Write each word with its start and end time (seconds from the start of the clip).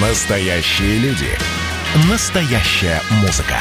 Настоящие 0.00 0.98
люди. 0.98 1.26
Настоящая 2.08 3.00
музыка. 3.20 3.56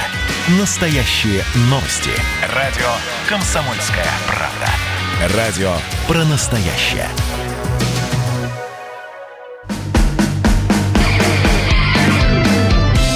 Настоящие 0.60 1.42
новости. 1.62 2.12
Радио 2.54 2.86
«Комсомольская 3.28 4.06
правда». 4.28 5.36
Радио 5.36 5.74
про 6.08 6.24
настоящее. 6.26 7.08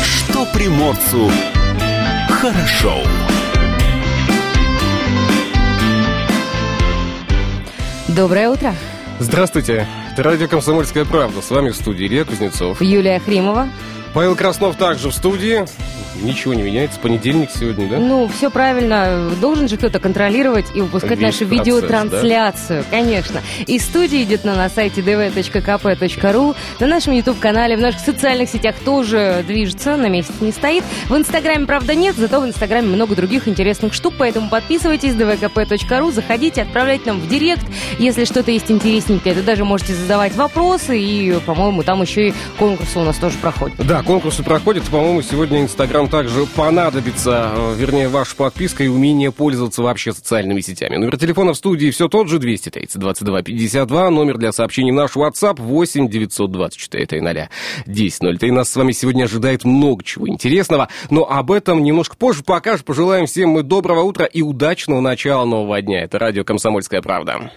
Что 0.03 0.43
приморцу 0.51 1.31
хорошо. 2.27 3.03
Доброе 8.07 8.49
утро. 8.49 8.73
Здравствуйте. 9.19 9.87
Это 10.11 10.23
радио 10.23 10.49
«Комсомольская 10.49 11.05
правда». 11.05 11.41
С 11.41 11.49
вами 11.51 11.69
в 11.69 11.75
студии 11.75 12.05
Илья 12.05 12.25
Кузнецов. 12.25 12.81
Юлия 12.81 13.19
Хримова. 13.19 13.69
Павел 14.13 14.35
Краснов 14.35 14.75
также 14.75 15.09
в 15.09 15.13
студии. 15.13 15.65
Ничего 16.21 16.53
не 16.53 16.61
меняется. 16.61 16.99
Понедельник 16.99 17.49
сегодня, 17.51 17.87
да? 17.87 17.97
Ну, 17.97 18.27
все 18.27 18.51
правильно. 18.51 19.31
Должен 19.39 19.67
же 19.67 19.77
кто-то 19.77 19.99
контролировать 19.99 20.65
и 20.75 20.81
выпускать 20.81 21.17
Весь 21.17 21.39
нашу 21.39 21.47
процесс, 21.47 21.65
видеотрансляцию. 21.65 22.85
Конечно. 22.91 23.41
И 23.65 23.79
студия 23.79 24.21
идет 24.23 24.43
на, 24.43 24.55
на 24.55 24.69
сайте 24.69 25.01
dv.kp.ru, 25.01 26.55
на 26.79 26.87
нашем 26.87 27.13
YouTube-канале, 27.13 27.77
в 27.77 27.79
наших 27.79 28.01
социальных 28.01 28.49
сетях 28.49 28.75
тоже 28.83 29.43
движется, 29.47 29.95
на 29.95 30.07
месяц 30.09 30.33
не 30.41 30.51
стоит. 30.51 30.83
В 31.07 31.15
Инстаграме, 31.15 31.65
правда, 31.65 31.95
нет, 31.95 32.15
зато 32.17 32.41
в 32.41 32.45
Инстаграме 32.45 32.87
много 32.87 33.15
других 33.15 33.47
интересных 33.47 33.93
штук, 33.93 34.13
поэтому 34.17 34.49
подписывайтесь, 34.49 35.13
dvkp.ru, 35.13 36.11
заходите, 36.11 36.61
отправляйте 36.63 37.05
нам 37.07 37.19
в 37.19 37.27
директ, 37.27 37.65
если 37.99 38.25
что-то 38.25 38.51
есть 38.51 38.69
интересненькое. 38.69 39.33
Вы 39.33 39.41
даже 39.41 39.63
можете 39.63 39.95
задавать 39.95 40.35
вопросы, 40.35 40.99
и, 40.99 41.39
по-моему, 41.45 41.83
там 41.83 42.01
еще 42.01 42.29
и 42.29 42.33
конкурсы 42.59 42.99
у 42.99 43.03
нас 43.03 43.17
тоже 43.17 43.37
проходят. 43.37 43.77
Да, 43.87 44.00
конкурсы 44.03 44.43
проходят. 44.43 44.83
По-моему, 44.89 45.21
сегодня 45.21 45.61
Инстаграм 45.61 46.07
также 46.07 46.45
понадобится, 46.45 47.51
э, 47.53 47.75
вернее, 47.77 48.07
ваша 48.07 48.35
подписка 48.35 48.83
и 48.83 48.87
умение 48.87 49.31
пользоваться 49.31 49.81
вообще 49.81 50.13
социальными 50.13 50.61
сетями. 50.61 50.97
Номер 50.97 51.17
телефона 51.17 51.53
в 51.53 51.57
студии 51.57 51.89
все 51.91 52.07
тот 52.07 52.27
же, 52.27 52.39
230 52.39 52.99
22 52.99 53.41
52. 53.41 54.09
Номер 54.09 54.37
для 54.37 54.51
сообщений 54.51 54.91
наш 54.91 55.15
WhatsApp 55.15 55.61
8 55.61 56.09
924 56.09 57.21
00 57.21 57.49
10 57.85 58.43
И 58.43 58.51
нас 58.51 58.69
с 58.69 58.75
вами 58.75 58.91
сегодня 58.91 59.25
ожидает 59.25 59.63
много 59.65 60.03
чего 60.03 60.27
интересного, 60.27 60.89
но 61.09 61.29
об 61.29 61.51
этом 61.51 61.83
немножко 61.83 62.15
позже. 62.15 62.43
Пока 62.43 62.77
же 62.77 62.83
пожелаем 62.83 63.25
всем 63.25 63.49
мы 63.49 63.63
доброго 63.63 64.01
утра 64.01 64.25
и 64.25 64.41
удачного 64.41 65.01
начала 65.01 65.45
нового 65.45 65.81
дня. 65.81 66.03
Это 66.03 66.19
радио 66.19 66.43
«Комсомольская 66.43 67.01
правда». 67.01 67.51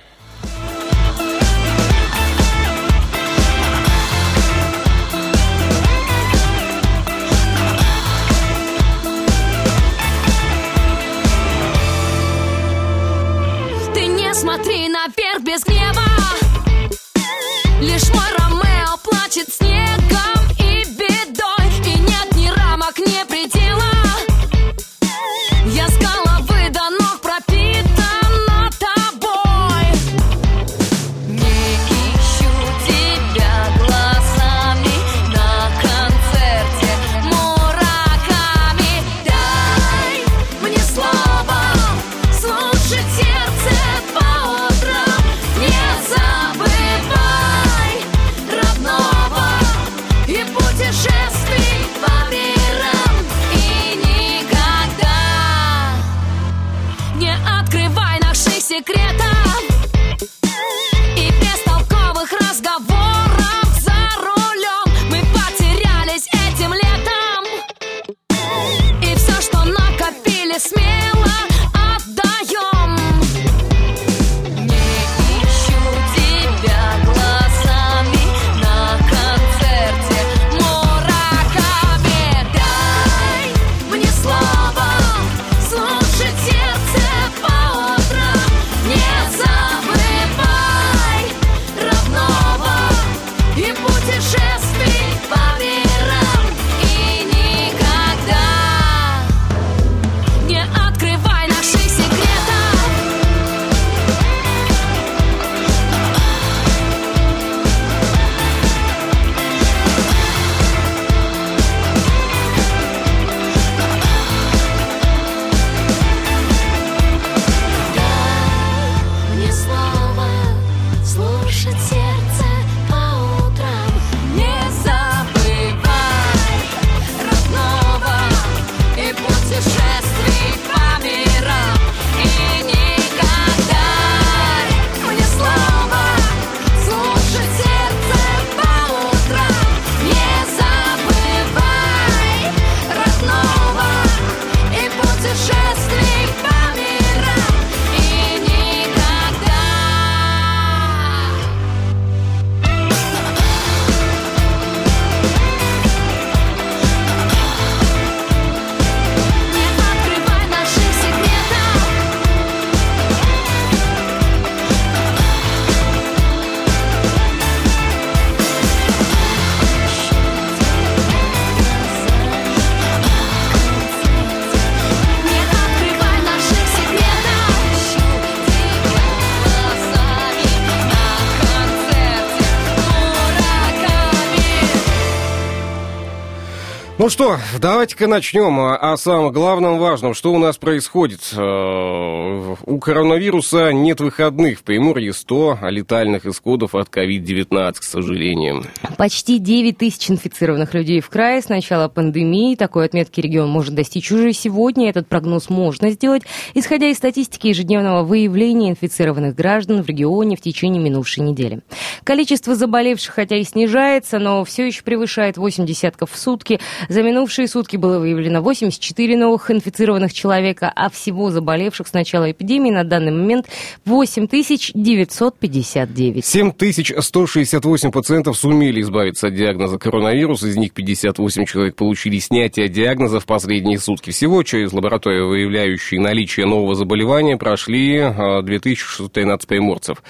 Ну 187.05 187.11
что, 187.11 187.37
давайте-ка 187.61 188.07
начнем 188.07 188.59
о, 188.59 188.77
о 188.77 188.97
самом 188.97 189.31
главном 189.31 189.79
важном. 189.79 190.15
Что 190.15 190.33
у 190.33 190.39
нас 190.39 190.57
происходит? 190.57 191.21
Э, 191.37 192.55
У 192.65 192.79
коронавируса 192.79 193.75
нет 193.75 194.01
выходных. 194.01 194.61
В 194.61 194.63
Приморье 194.63 195.13
100 195.13 195.59
летальных 195.69 196.25
исходов 196.25 196.75
от 196.75 196.89
COVID-19, 196.89 197.75
к 197.75 197.83
сожалению. 197.83 198.65
Почти 198.97 199.39
9 199.39 199.77
тысяч 199.77 200.11
инфицированных 200.11 200.73
людей 200.73 201.03
в 201.03 201.11
крае 201.11 201.43
с 201.43 201.51
начала 201.51 201.89
пандемии. 201.89 202.57
Такой 202.57 202.87
отметки 202.87 203.21
регион 203.21 203.51
может 203.51 203.75
достичь 203.75 204.11
уже 204.11 204.33
сегодня. 204.33 204.89
Этот 204.89 205.07
прогноз 205.07 205.51
можно 205.51 205.91
сделать, 205.91 206.23
исходя 206.55 206.89
из 206.89 206.97
статистики 206.97 207.49
ежедневного 207.49 208.03
выявления 208.03 208.71
инфицированных 208.71 209.35
граждан 209.35 209.83
в 209.83 209.87
регионе 209.87 210.39
в 210.39 210.41
течение 210.41 210.83
минувшей 210.83 211.23
недели. 211.23 211.61
Количество 212.03 212.55
заболевших, 212.55 213.13
хотя 213.13 213.37
и 213.37 213.45
снижается, 213.45 214.19
но 214.19 214.43
все 214.47 214.67
еще 214.67 214.83
превышает 214.83 215.37
8 215.37 215.67
десятков 215.67 216.11
в 216.11 216.17
сутки. 216.17 216.61
За 216.95 217.03
минувшие 217.03 217.49
сутки 217.49 217.77
было 217.77 217.99
выявлено 217.99 218.41
84 218.41 219.17
новых 219.17 219.51
инфицированных 219.51 220.13
человека, 220.13 220.73
а 220.77 220.89
всего 220.89 221.33
заболевших 221.33 221.89
с 221.89 221.93
начала 221.93 222.31
эпидемии 222.31 222.71
на 222.71 222.85
данный 222.85 223.11
момент 223.11 223.47
8959. 223.85 226.25
7168 226.25 227.91
пациентов 227.91 228.37
сумели 228.37 228.81
избавиться 228.81 229.27
от 229.27 229.35
диагноза 229.35 229.77
коронавирус, 229.77 230.45
из 230.45 230.57
них 230.57 230.73
58 230.73 231.47
человек 231.47 231.75
получили 231.75 232.21
снятие 232.21 232.69
диагноза 232.69 233.19
в 233.19 233.27
последние 233.27 233.81
сутки. 233.81 234.13
Всего 234.13 234.45
через 234.45 234.73
лабораторию, 234.73 235.27
выявляющие 235.27 236.01
наличие 236.01 236.47
нового 236.47 236.77
заболевания, 236.77 237.37
прошли 237.37 237.99
а, 237.99 238.41
2613 238.41 239.49
приморцев. 239.49 240.01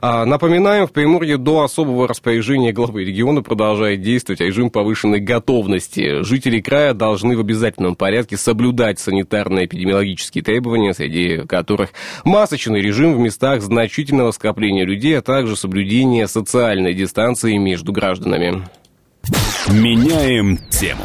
А, 0.00 0.24
Напоминаем, 0.24 0.86
в 0.86 0.92
Приморье 0.92 1.36
до 1.36 1.64
особого 1.64 2.08
распоряжения 2.08 2.72
главы 2.72 3.04
региона 3.04 3.42
продолжает 3.42 4.00
действовать 4.00 4.40
режим 4.40 4.70
повышенной 4.70 5.20
готовности. 5.20 6.29
Жители 6.30 6.60
края 6.60 6.94
должны 6.94 7.36
в 7.36 7.40
обязательном 7.40 7.96
порядке 7.96 8.36
соблюдать 8.36 9.00
санитарно-эпидемиологические 9.00 10.44
требования, 10.44 10.94
среди 10.94 11.44
которых 11.44 11.90
масочный 12.24 12.80
режим 12.80 13.14
в 13.14 13.18
местах 13.18 13.62
значительного 13.62 14.30
скопления 14.30 14.84
людей, 14.84 15.18
а 15.18 15.22
также 15.22 15.56
соблюдение 15.56 16.28
социальной 16.28 16.94
дистанции 16.94 17.56
между 17.56 17.90
гражданами. 17.90 18.62
Меняем 19.66 20.58
тему. 20.70 21.02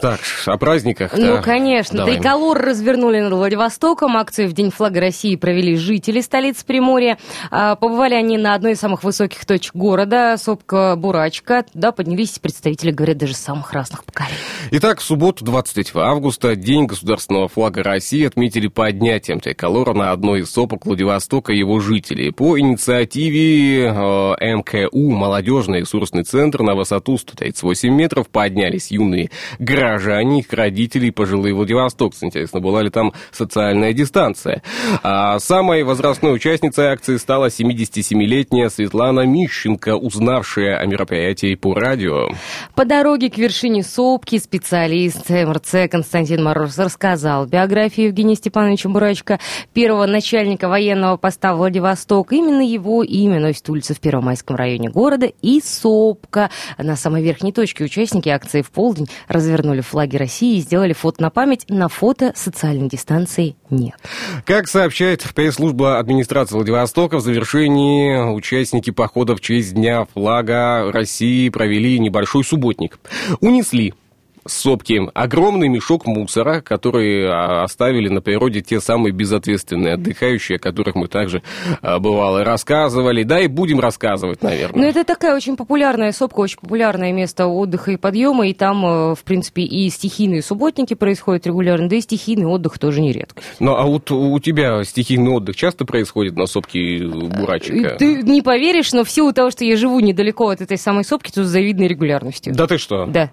Так, 0.00 0.20
о 0.46 0.56
праздниках. 0.58 1.12
Ну, 1.16 1.34
да. 1.34 1.42
конечно. 1.42 1.98
Давай. 1.98 2.16
Триколор 2.16 2.58
развернули 2.58 3.20
над 3.20 3.32
Владивостоком. 3.32 4.16
Акцию 4.16 4.48
в 4.48 4.52
День 4.52 4.70
флага 4.70 5.00
России 5.00 5.34
провели 5.34 5.76
жители 5.76 6.20
столицы 6.20 6.64
Приморья. 6.64 7.18
А, 7.50 7.74
Побывали 7.74 8.14
они 8.14 8.38
на 8.38 8.54
одной 8.54 8.72
из 8.72 8.80
самых 8.80 9.02
высоких 9.02 9.44
точек 9.44 9.74
города, 9.74 10.36
сопка 10.36 10.94
Бурачка. 10.96 11.64
Туда 11.72 11.90
поднялись 11.90 12.38
представители, 12.38 12.92
говорят, 12.92 13.18
даже 13.18 13.34
самых 13.34 13.72
разных 13.72 14.04
поколений. 14.04 14.38
Итак, 14.70 15.00
в 15.00 15.02
субботу, 15.02 15.44
23 15.44 16.00
августа, 16.00 16.54
День 16.54 16.86
государственного 16.86 17.48
флага 17.48 17.82
России 17.82 18.24
отметили 18.24 18.68
поднятием 18.68 19.40
триколора 19.40 19.94
на 19.94 20.12
одной 20.12 20.40
из 20.40 20.50
сопок 20.50 20.86
Владивостока 20.86 21.52
его 21.52 21.80
жителей. 21.80 22.30
По 22.30 22.58
инициативе 22.58 23.86
э, 23.86 24.54
МКУ 24.56 25.10
«Молодежный 25.10 25.80
ресурсный 25.80 26.22
центр» 26.22 26.62
на 26.62 26.74
высоту 26.74 27.18
138 27.18 27.92
метров 27.92 28.28
поднялись 28.28 28.90
юные 28.90 29.30
граждане, 29.58 29.87
их 29.96 30.52
родители 30.52 31.10
пожилые 31.10 31.54
владивостокцы. 31.54 32.26
Интересно, 32.26 32.60
была 32.60 32.82
ли 32.82 32.90
там 32.90 33.12
социальная 33.30 33.92
дистанция? 33.92 34.62
А 35.02 35.38
самой 35.38 35.82
возрастной 35.82 36.34
участницей 36.34 36.86
акции 36.86 37.16
стала 37.16 37.46
77-летняя 37.46 38.68
Светлана 38.68 39.26
Мищенко, 39.26 39.96
узнавшая 39.96 40.78
о 40.78 40.86
мероприятии 40.86 41.54
по 41.54 41.74
радио. 41.74 42.28
По 42.74 42.84
дороге 42.84 43.30
к 43.30 43.38
вершине 43.38 43.82
сопки 43.82 44.38
специалист 44.38 45.28
МРЦ 45.28 45.90
Константин 45.90 46.42
Мороз 46.44 46.78
рассказал 46.78 47.46
биографию 47.46 48.08
Евгения 48.08 48.34
Степановича 48.34 48.88
Бурачка, 48.88 49.38
первого 49.72 50.06
начальника 50.06 50.68
военного 50.68 51.16
поста 51.16 51.54
Владивосток. 51.54 52.32
Именно 52.32 52.62
его 52.62 53.02
имя 53.02 53.40
носит 53.40 53.68
улица 53.68 53.94
в 53.94 54.00
Первомайском 54.00 54.56
районе 54.56 54.90
города 54.90 55.30
и 55.42 55.60
сопка. 55.60 56.50
На 56.76 56.96
самой 56.96 57.22
верхней 57.22 57.52
точке 57.52 57.84
участники 57.84 58.28
акции 58.28 58.62
в 58.62 58.70
полдень 58.70 59.08
развернули 59.28 59.77
флаги 59.82 60.16
России 60.16 60.58
и 60.58 60.60
сделали 60.60 60.92
фото 60.92 61.22
на 61.22 61.30
память. 61.30 61.64
На 61.68 61.88
фото 61.88 62.32
социальной 62.34 62.88
дистанции 62.88 63.56
нет. 63.70 63.94
Как 64.44 64.68
сообщает 64.68 65.22
пресс-служба 65.34 65.98
администрации 65.98 66.54
Владивостока, 66.54 67.18
в 67.18 67.20
завершении 67.20 68.34
участники 68.34 68.90
похода 68.90 69.36
в 69.36 69.40
честь 69.40 69.74
Дня 69.74 70.06
флага 70.12 70.90
России 70.92 71.48
провели 71.48 71.98
небольшой 71.98 72.44
субботник. 72.44 72.98
Унесли 73.40 73.94
сопки 74.46 75.00
огромный 75.14 75.68
мешок 75.68 76.06
мусора, 76.06 76.60
который 76.60 77.26
а, 77.26 77.62
оставили 77.64 78.08
на 78.08 78.20
природе 78.20 78.60
те 78.60 78.80
самые 78.80 79.12
безответственные 79.12 79.94
отдыхающие, 79.94 80.56
о 80.56 80.58
которых 80.58 80.94
мы 80.94 81.08
также 81.08 81.42
а, 81.82 81.98
бывало 81.98 82.44
рассказывали, 82.44 83.22
да 83.22 83.40
и 83.40 83.46
будем 83.46 83.80
рассказывать, 83.80 84.42
наверное. 84.42 84.82
Ну, 84.82 84.88
это 84.88 85.04
такая 85.04 85.34
очень 85.34 85.56
популярная 85.56 86.12
сопка, 86.12 86.40
очень 86.40 86.58
популярное 86.58 87.12
место 87.12 87.46
отдыха 87.46 87.92
и 87.92 87.96
подъема, 87.96 88.48
и 88.48 88.54
там, 88.54 88.84
э, 88.84 89.14
в 89.14 89.24
принципе, 89.24 89.62
и 89.62 89.88
стихийные 89.90 90.42
субботники 90.42 90.94
происходят 90.94 91.46
регулярно, 91.46 91.88
да 91.88 91.96
и 91.96 92.00
стихийный 92.00 92.46
отдых 92.46 92.78
тоже 92.78 93.00
нередко. 93.00 93.42
Ну, 93.60 93.74
а 93.74 93.84
вот 93.84 94.10
у 94.10 94.38
тебя 94.40 94.82
стихийный 94.84 95.30
отдых 95.30 95.56
часто 95.56 95.84
происходит 95.84 96.36
на 96.36 96.46
сопке 96.46 96.98
Бурачика? 97.06 97.96
Ты 97.98 98.22
не 98.22 98.42
поверишь, 98.42 98.92
но 98.92 99.04
в 99.04 99.10
силу 99.10 99.32
того, 99.32 99.50
что 99.50 99.64
я 99.64 99.76
живу 99.76 100.00
недалеко 100.00 100.48
от 100.48 100.60
этой 100.60 100.78
самой 100.78 101.04
сопки, 101.04 101.30
тут 101.30 101.46
с 101.46 101.48
завидной 101.48 101.88
регулярностью. 101.88 102.54
Да 102.54 102.66
ты 102.66 102.78
что? 102.78 103.06
Да. 103.06 103.30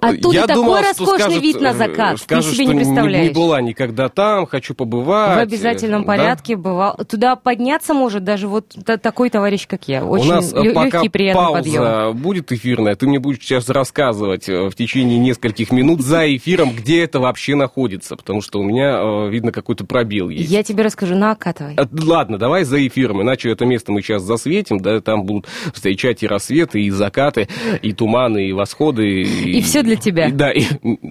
Оттуда 0.00 0.34
Я 0.34 0.46
такой 0.46 0.62
думал, 0.62 0.76
роскошный 0.80 1.18
скажут, 1.20 1.42
вид 1.42 1.60
на 1.60 1.68
э, 1.68 1.74
закат, 1.74 2.16
ты 2.16 2.22
скажут, 2.22 2.54
себе 2.54 2.66
не 2.66 2.72
не- 2.72 2.78
представляешь. 2.80 3.28
Не, 3.28 3.34
была 3.34 3.60
никогда 3.60 4.08
там, 4.08 4.46
хочу 4.46 4.74
побывать. 4.74 5.36
В 5.36 5.40
обязательном 5.40 6.02
Да? 6.02 6.06
порядке 6.06 6.56
бывал. 6.56 6.96
Туда 7.08 7.36
подняться 7.36 7.94
может 7.94 8.24
даже 8.24 8.48
вот 8.48 8.66
та- 8.84 8.96
такой 8.96 9.30
товарищ, 9.30 9.66
как 9.66 9.88
я. 9.88 10.04
Очень 10.04 10.30
У 10.30 10.34
нас 10.34 10.52
э, 10.52 10.56
лё- 10.62 10.74
пока 10.74 10.98
легкий, 10.98 11.08
приятный 11.08 11.42
пауза 11.42 11.58
подъем. 11.58 12.16
будет 12.16 12.52
эфирная, 12.52 12.96
ты 12.96 13.06
мне 13.06 13.18
будешь 13.18 13.40
сейчас 13.40 13.68
рассказывать 13.68 14.48
э, 14.48 14.68
в 14.68 14.74
течение 14.74 15.18
нескольких 15.18 15.70
минут 15.72 16.00
за 16.00 16.34
эфиром, 16.36 16.70
где 16.72 17.02
это 17.04 17.20
вообще 17.20 17.54
находится, 17.54 18.16
потому 18.16 18.40
что 18.42 18.60
у 18.60 18.62
меня, 18.62 18.98
э, 19.00 19.28
видно, 19.30 19.52
какой-то 19.52 19.84
пробел 19.84 20.28
есть. 20.28 20.50
Я 20.50 20.62
тебе 20.62 20.84
расскажу, 20.84 21.14
накатывай. 21.14 21.74
А, 21.76 21.86
Ладно, 21.92 22.38
давай 22.38 22.64
за 22.64 22.84
эфиром, 22.86 23.22
иначе 23.22 23.50
это 23.50 23.64
место 23.66 23.92
мы 23.92 24.02
сейчас 24.02 24.22
засветим, 24.22 24.78
да, 24.78 25.00
там 25.00 25.24
будут 25.24 25.46
встречать 25.72 26.22
и 26.22 26.26
рассветы, 26.26 26.80
и 26.80 26.90
закаты, 26.90 27.48
и 27.82 27.92
туманы, 27.92 28.48
и 28.48 28.52
восходы. 28.52 29.22
И 29.22 29.49
всё 29.60 29.82
для 29.82 29.96
тебя. 29.96 30.26
и- 30.28 30.32
да, 30.32 30.50
и, 30.52 30.64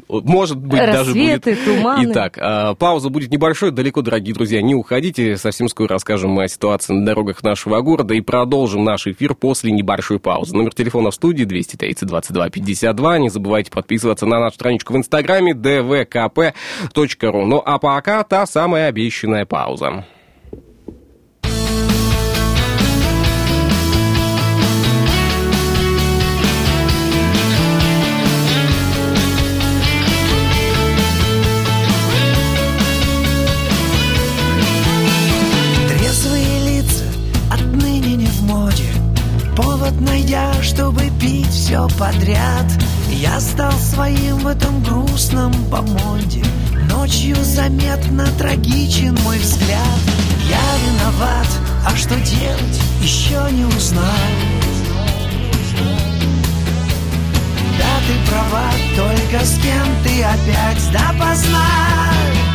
может 0.08 0.58
быть, 0.58 0.80
даже 0.80 1.14
будет... 1.14 1.46
Рассветы, 1.46 1.58
туманы. 1.66 2.12
Итак, 2.12 2.38
а, 2.40 2.74
пауза 2.76 3.10
будет 3.10 3.32
небольшой, 3.32 3.72
далеко, 3.72 4.02
дорогие 4.02 4.34
друзья, 4.34 4.62
не 4.62 4.76
уходите, 4.76 5.36
совсем 5.38 5.68
скоро 5.68 5.90
расскажем 5.90 6.32
мы 6.32 6.44
о 6.46 6.48
ситуации 6.48 6.94
на 6.94 7.06
дорогах 7.06 7.44
нашего 7.44 7.82
города 7.82 8.14
и 8.14 8.22
продолжим 8.22 8.84
наш 8.84 9.08
эфир 9.08 9.36
после 9.36 9.72
небольшой 9.72 10.20
паузы. 10.20 10.56
Номер 10.56 10.74
телефона 10.74 11.12
в 11.12 11.16
студии 11.16 11.44
230 11.44 12.08
22 12.08 12.50
52, 12.50 13.18
не 13.20 13.30
забывайте 13.30 13.72
подписываться 13.72 14.26
на 14.26 14.40
нашу 14.40 14.56
страничку 14.56 14.94
в 14.94 14.98
инстаграме 14.98 15.54
dvkp.ru. 15.54 17.46
Ну 17.46 17.62
а 17.66 17.80
пока 17.80 18.24
та 18.24 18.46
самая 18.46 18.88
обещанная 18.88 19.46
пауза. 19.46 20.06
Подряд. 42.00 42.66
Я 43.12 43.40
стал 43.42 43.74
своим 43.74 44.38
в 44.38 44.48
этом 44.48 44.82
грустном 44.82 45.54
помоде. 45.70 46.44
Ночью 46.90 47.36
заметно 47.44 48.26
трагичен 48.38 49.16
мой 49.26 49.38
взгляд. 49.38 50.00
Я 50.50 50.58
виноват, 50.86 51.48
а 51.86 51.96
что 51.96 52.16
делать, 52.16 52.82
еще 53.02 53.52
не 53.52 53.66
узнал. 53.66 54.06
Да, 57.78 57.94
ты 58.08 58.32
права, 58.32 58.72
только 58.96 59.46
с 59.46 59.58
кем 59.60 59.88
ты 60.04 60.24
опять 60.24 60.92
допоздна. 60.92 61.66
В 62.46 62.49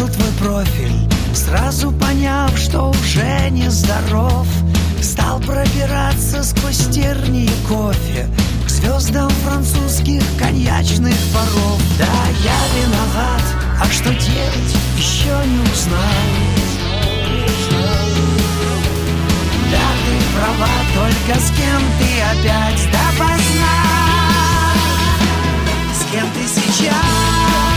увидел 0.00 0.08
твой 0.08 0.32
профиль 0.38 1.08
Сразу 1.34 1.92
поняв, 1.92 2.56
что 2.56 2.90
уже 2.90 3.50
не 3.50 3.68
здоров 3.70 4.46
Стал 5.00 5.40
пробираться 5.40 6.42
сквозь 6.42 6.88
тернии 6.88 7.50
кофе 7.68 8.28
К 8.66 8.68
звездам 8.68 9.30
французских 9.44 10.22
коньячных 10.38 11.14
паров 11.32 11.80
Да, 11.98 12.06
я 12.44 12.82
виноват, 12.82 13.42
а 13.80 13.84
что 13.86 14.10
делать, 14.10 14.76
еще 14.96 15.34
не 15.46 15.60
узнал 15.70 16.00
Да, 19.70 19.88
ты 20.04 20.14
права, 20.36 20.68
только 20.94 21.40
с 21.40 21.50
кем 21.50 21.82
ты 21.98 22.10
опять 22.32 22.88
допоздна? 22.92 23.76
С 25.94 26.12
кем 26.12 26.26
ты 26.32 26.46
сейчас 26.46 27.69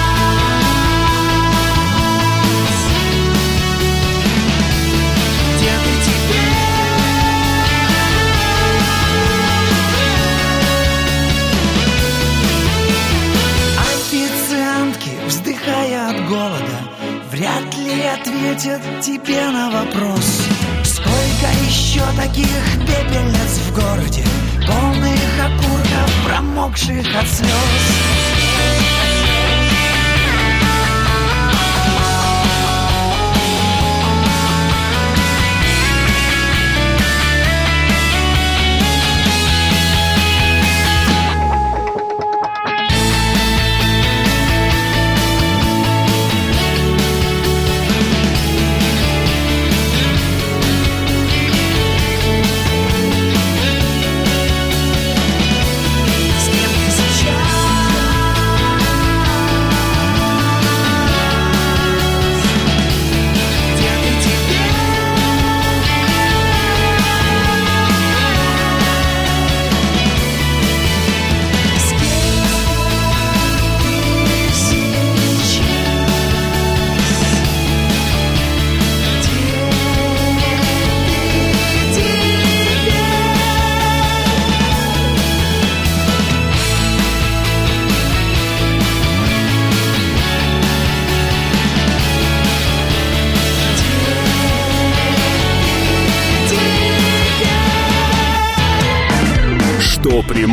таких 22.33 22.47
пепельниц 22.79 23.59
в 23.59 23.73
городе 23.73 24.25
Полных 24.65 25.19
окурков, 25.39 26.25
промокших 26.25 27.05
от 27.15 27.27
слез 27.27 28.52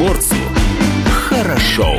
приморцу 0.00 0.34
хорошо. 1.28 1.94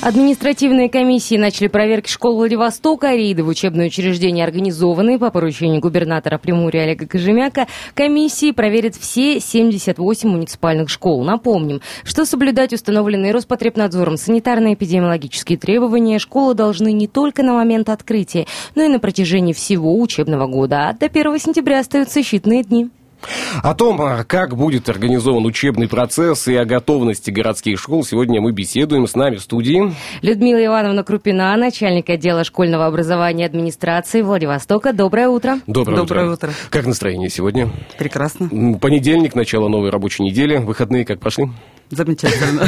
Административные 0.00 0.88
комиссии 0.88 1.36
начали 1.36 1.68
проверки 1.68 2.10
школ 2.10 2.34
Владивостока. 2.34 3.14
Рейды 3.14 3.44
в 3.44 3.48
учебные 3.48 3.86
учреждения 3.86 4.42
организованы 4.42 5.20
по 5.20 5.30
поручению 5.30 5.80
губернатора 5.80 6.38
Приморья 6.38 6.82
Олега 6.82 7.06
Кожемяка. 7.06 7.68
Комиссии 7.94 8.50
проверят 8.50 8.96
все 8.96 9.38
78 9.38 10.28
муниципальных 10.28 10.88
школ. 10.88 11.22
Напомним, 11.22 11.80
что 12.02 12.24
соблюдать 12.24 12.72
установленные 12.72 13.30
Роспотребнадзором 13.30 14.14
санитарно-эпидемиологические 14.14 15.58
требования 15.58 16.18
школы 16.18 16.54
должны 16.54 16.90
не 16.90 17.06
только 17.06 17.44
на 17.44 17.52
момент 17.52 17.88
открытия, 17.88 18.46
но 18.74 18.82
и 18.82 18.88
на 18.88 18.98
протяжении 18.98 19.52
всего 19.52 20.00
учебного 20.00 20.48
года. 20.48 20.88
А 20.88 20.92
до 20.92 21.06
1 21.06 21.38
сентября 21.38 21.78
остаются 21.78 22.18
считанные 22.18 22.64
дни. 22.64 22.90
О 23.62 23.74
том, 23.74 24.00
а, 24.00 24.24
как 24.24 24.56
будет 24.56 24.88
организован 24.88 25.44
учебный 25.44 25.88
процесс 25.88 26.48
и 26.48 26.54
о 26.54 26.64
готовности 26.64 27.30
городских 27.30 27.78
школ, 27.78 28.04
сегодня 28.04 28.40
мы 28.40 28.52
беседуем 28.52 29.06
с 29.06 29.14
нами 29.14 29.36
в 29.36 29.42
студии. 29.42 29.92
Людмила 30.22 30.64
Ивановна 30.64 31.04
Крупина, 31.04 31.56
начальник 31.56 32.08
отдела 32.10 32.44
школьного 32.44 32.86
образования 32.86 33.44
и 33.44 33.46
администрации 33.46 34.22
Владивостока. 34.22 34.92
Доброе 34.92 35.28
утро. 35.28 35.58
Доброе, 35.66 35.96
Доброе 35.96 36.30
утро. 36.30 36.50
Как 36.70 36.86
настроение 36.86 37.30
сегодня? 37.30 37.70
Прекрасно. 37.98 38.48
Понедельник, 38.80 39.34
начало 39.34 39.68
новой 39.68 39.90
рабочей 39.90 40.22
недели. 40.22 40.56
Выходные 40.56 41.04
как 41.04 41.20
прошли? 41.20 41.46
Замечательно. 41.94 42.66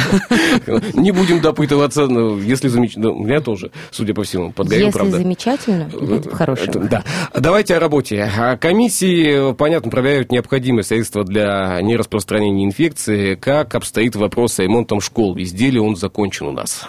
Не 0.93 1.11
будем 1.11 1.41
допытываться, 1.41 2.05
но 2.07 2.37
если 2.37 2.67
замечательно, 2.67 3.09
у 3.11 3.23
меня 3.23 3.41
тоже, 3.41 3.71
судя 3.89 4.13
по 4.13 4.23
всему, 4.23 4.51
подгорел, 4.51 4.85
Если 4.85 4.97
правда. 4.99 5.17
замечательно, 5.17 5.89
это 6.15 6.35
хорошо. 6.35 6.63
Это- 6.65 6.79
да. 6.79 7.03
Давайте 7.33 7.75
о 7.75 7.79
работе. 7.79 8.31
А 8.37 8.55
Комиссии, 8.55 9.53
понятно, 9.55 9.89
проверяют 9.89 10.31
необходимые 10.31 10.83
средства 10.83 11.23
для 11.23 11.81
нераспространения 11.81 12.65
инфекции. 12.65 13.33
Как 13.35 13.73
обстоит 13.73 14.15
вопрос 14.15 14.53
с 14.53 14.59
ремонтом 14.59 15.01
школ? 15.01 15.33
Везде 15.35 15.71
ли 15.71 15.79
он 15.79 15.95
закончен 15.95 16.45
у 16.45 16.51
нас? 16.51 16.87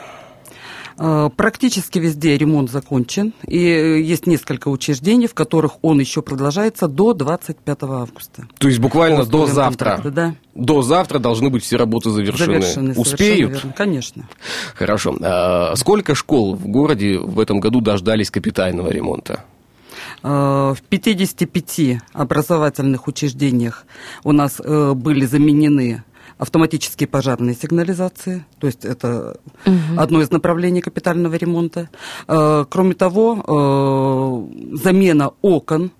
Э, 0.98 1.28
Практически 1.36 1.98
везде 1.98 2.36
ремонт 2.38 2.70
закончен. 2.70 3.34
И 3.46 3.58
э, 3.58 4.00
есть 4.00 4.26
несколько 4.26 4.68
учреждений, 4.68 5.26
в 5.26 5.34
которых 5.34 5.72
он 5.82 6.00
еще 6.00 6.22
продолжается 6.22 6.88
до 6.88 7.12
25 7.12 7.78
августа. 7.82 8.48
То 8.58 8.68
есть 8.68 8.80
буквально 8.80 9.24
до 9.24 9.46
завтра. 9.46 10.00
Да, 10.04 10.34
До 10.54 10.82
завтра 10.82 11.18
должны 11.18 11.50
быть 11.50 11.64
все 11.64 11.76
работы 11.76 12.10
завершены. 12.10 12.60
завершены. 12.60 12.94
Успеют? 12.96 13.52
верно. 13.52 13.74
Конечно. 13.76 14.28
Хорошо. 14.74 15.16
А 15.20 15.74
сколько 15.76 16.14
школ 16.14 16.54
в 16.54 16.66
городе 16.66 17.18
в 17.18 17.40
этом 17.40 17.60
году 17.60 17.80
дождались 17.80 18.30
капитального 18.30 18.90
ремонта? 18.90 19.44
В 20.22 20.76
55 20.88 22.00
образовательных 22.12 23.06
учреждениях 23.06 23.84
у 24.24 24.32
нас 24.32 24.60
были 24.60 25.26
заменены 25.26 26.04
автоматические 26.38 27.06
пожарные 27.06 27.54
сигнализации, 27.54 28.44
то 28.58 28.66
есть 28.66 28.84
это 28.84 29.38
одно 29.96 30.20
из 30.20 30.30
направлений 30.30 30.80
капитального 30.80 31.34
ремонта. 31.34 31.88
Э, 32.28 32.64
Кроме 32.68 32.94
того, 32.94 33.42
э, 33.46 34.76
замена 34.76 35.32
окон 35.42 35.92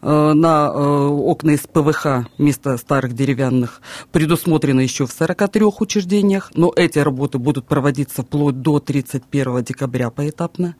на 0.00 0.70
э, 0.72 1.06
окна 1.08 1.52
из 1.52 1.66
ПВХ 1.66 2.28
вместо 2.38 2.76
старых 2.76 3.14
деревянных 3.14 3.80
предусмотрено 4.12 4.80
еще 4.80 5.06
в 5.06 5.12
43 5.12 5.64
учреждениях, 5.64 6.50
но 6.54 6.72
эти 6.74 6.98
работы 6.98 7.38
будут 7.38 7.66
проводиться 7.66 8.22
вплоть 8.22 8.60
до 8.60 8.78
31 8.78 9.64
декабря 9.64 10.10
поэтапно. 10.10 10.76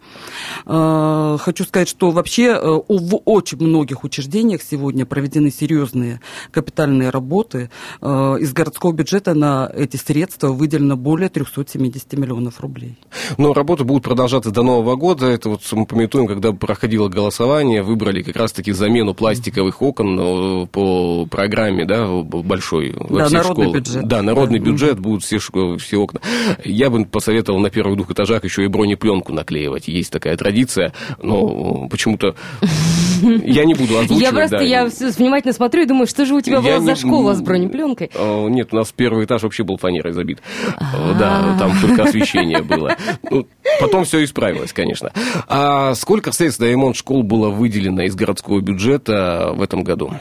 Э, 0.67 1.37
Хочу 1.41 1.65
сказать, 1.65 1.89
что 1.89 2.11
вообще 2.11 2.59
э, 2.61 2.81
в 2.89 3.21
очень 3.25 3.59
многих 3.59 4.05
учреждениях 4.05 4.63
сегодня 4.63 5.05
проведены 5.05 5.51
серьезные 5.51 6.21
капитальные 6.51 7.11
работы. 7.11 7.71
Э, 8.01 8.37
Из 8.41 8.53
городского 8.53 8.93
бюджета 8.93 9.35
на 9.35 9.71
эти 9.75 9.97
средства 9.97 10.49
выделено 10.49 10.97
более 10.97 11.29
370 11.29 12.13
миллионов 12.15 12.61
рублей. 12.61 12.99
Но 13.37 13.53
работы 13.53 13.85
будут 13.85 14.05
продолжаться 14.05 14.51
до 14.51 14.63
Нового 14.63 14.97
года. 14.97 15.27
Это 15.27 15.49
вот 15.49 15.63
мы 15.73 15.87
пометуем, 15.87 16.27
когда 16.27 16.53
проходило 16.53 17.09
голосование, 17.09 17.83
выбрали 17.83 18.23
как 18.23 18.37
раз-таки 18.37 18.73
замену 18.73 19.08
пластиковых 19.15 19.81
окон 19.83 20.19
э, 20.19 20.67
по 20.67 21.27
программе, 21.27 21.85
да, 21.85 22.07
большой 22.23 22.93
во 22.97 23.19
Да, 23.21 23.25
всех 23.27 23.43
народный 23.45 23.65
школах. 23.67 23.77
бюджет. 23.85 24.05
Да, 24.09 24.23
народный 24.23 24.59
Да. 24.59 24.65
бюджет, 24.67 24.99
будут 24.99 25.23
все, 25.25 25.39
все 25.39 25.97
окна. 25.99 26.21
Я 26.65 26.91
бы 26.91 27.05
посоветовал 27.05 27.59
на 27.61 27.71
первых 27.71 27.97
двух 27.97 28.11
этажах 28.11 28.45
еще 28.45 28.65
и 28.65 28.69
бронепленку 28.69 29.33
наклеивать. 29.33 29.89
Есть 29.89 30.13
такая 30.13 30.37
традиция, 30.37 30.93
но 31.23 31.89
почему-то 31.89 32.35
я 33.23 33.65
не 33.65 33.75
буду 33.75 33.99
озвучивать. 33.99 34.23
Я 34.23 34.33
просто, 34.33 34.59
да. 34.59 34.65
я 34.65 34.87
внимательно 34.87 35.53
смотрю 35.53 35.83
и 35.83 35.87
думаю, 35.87 36.07
что 36.07 36.25
же 36.25 36.35
у 36.35 36.41
тебя 36.41 36.61
была 36.61 36.81
за 36.81 36.97
школа 36.97 37.35
с 37.35 37.41
бронепленкой? 37.41 38.11
Э, 38.15 38.49
Нет, 38.49 38.69
у 38.73 38.77
нас 38.77 38.93
первый 38.95 39.25
этаж 39.25 39.43
вообще 39.43 39.65
был 39.65 39.77
фанерой 39.77 40.13
забит. 40.13 40.39
Э, 40.69 41.15
Да, 41.19 41.57
там 41.59 41.73
только 41.81 42.05
освещение 42.05 42.63
было. 42.63 42.97
Ну, 43.31 43.47
Потом 43.81 44.05
все 44.05 44.25
исправилось, 44.25 44.73
конечно. 44.73 45.13
А 45.47 45.95
сколько 45.95 46.33
средств 46.33 46.61
на 46.61 46.65
ремонт 46.67 46.97
школ 46.97 47.23
было 47.23 47.49
выделено 47.51 48.03
из 48.03 48.15
городского 48.15 48.61
бюджета 48.61 48.98
в 49.07 49.63
этом 49.63 49.85
году? 49.85 50.13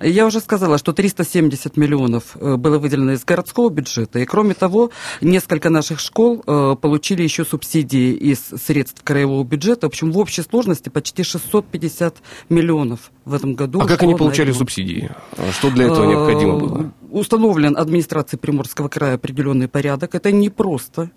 Я 0.00 0.26
уже 0.26 0.40
сказала, 0.40 0.78
что 0.78 0.92
370 0.92 1.76
миллионов 1.76 2.36
э, 2.36 2.56
было 2.56 2.78
выделено 2.78 3.12
из 3.12 3.24
городского 3.24 3.70
бюджета. 3.70 4.18
И 4.18 4.24
кроме 4.24 4.54
того, 4.54 4.90
несколько 5.20 5.70
наших 5.70 6.00
школ 6.00 6.42
э, 6.46 6.76
получили 6.80 7.22
еще 7.22 7.44
субсидии 7.44 8.12
из 8.12 8.40
средств 8.40 9.02
краевого 9.02 9.44
бюджета. 9.44 9.86
В 9.86 9.90
общем, 9.90 10.12
в 10.12 10.18
общей 10.18 10.42
сложности 10.42 10.88
почти 10.88 11.22
650 11.22 12.16
миллионов 12.48 13.10
в 13.24 13.34
этом 13.34 13.54
году. 13.54 13.80
А 13.80 13.86
как 13.86 14.02
они 14.02 14.14
получали 14.14 14.52
субсидии? 14.52 15.10
Что 15.52 15.70
для 15.70 15.86
этого 15.86 16.04
необходимо 16.04 16.58
было? 16.58 16.92
Установлен 17.10 17.76
администрацией 17.76 18.40
Приморского 18.40 18.88
края 18.88 19.14
определенный 19.14 19.68
порядок. 19.68 20.14
Это 20.14 20.32
не 20.32 20.50
просто. 20.50 21.10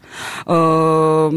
Э, 0.46 1.32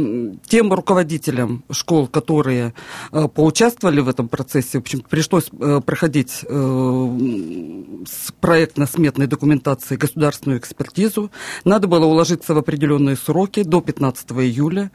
Тем 0.47 0.73
руководителям 0.73 1.65
школ, 1.71 2.07
которые 2.07 2.75
э, 3.13 3.29
поучаствовали 3.29 4.01
в 4.01 4.09
этом 4.09 4.29
процессе, 4.29 4.79
в 4.79 4.83
общем, 4.83 5.01
пришлось 5.01 5.49
э, 5.61 5.81
проходить 5.85 6.45
с 6.45 8.33
проектно-сметной 8.41 9.27
документацией 9.27 9.99
государственную 9.99 10.59
экспертизу. 10.59 11.31
Надо 11.65 11.87
было 11.89 12.07
уложиться 12.07 12.55
в 12.55 12.59
определенные 12.59 13.17
сроки 13.17 13.63
до 13.63 13.81
15 13.81 14.33
июля. 14.33 14.91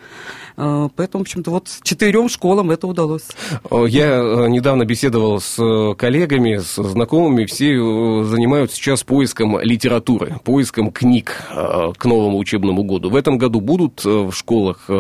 Поэтому, 0.56 1.20
в 1.20 1.22
общем-то, 1.22 1.52
вот 1.52 1.70
четырем 1.84 2.30
школам 2.30 2.72
это 2.72 2.88
удалось. 2.88 3.24
Э, 3.70 3.86
Я 3.88 4.20
э, 4.20 4.48
недавно 4.50 4.86
беседовал 4.86 5.40
с 5.40 5.58
э, 5.60 5.96
коллегами, 5.96 6.58
с 6.58 6.76
знакомыми, 6.82 7.46
все 7.46 8.24
занимаются 8.24 8.76
сейчас 8.76 9.04
поиском 9.04 9.49
литературы, 9.58 10.36
поиском 10.44 10.92
книг 10.92 11.44
э, 11.50 11.92
к 11.98 12.06
новому 12.06 12.38
учебному 12.38 12.84
году. 12.84 13.10
В 13.10 13.16
этом 13.16 13.38
году 13.38 13.62
будут 13.62 14.06
э, 14.06 14.10
в 14.10 14.34
школах 14.34 14.86
э, 14.88 14.94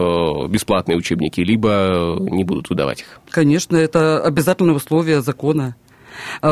бесплатные 0.47 0.97
учебники, 0.97 1.41
либо 1.41 2.17
не 2.19 2.43
будут 2.43 2.69
выдавать 2.69 3.01
их? 3.01 3.19
Конечно, 3.29 3.77
это 3.77 4.21
обязательное 4.23 4.75
условие 4.75 5.21
закона. 5.21 5.75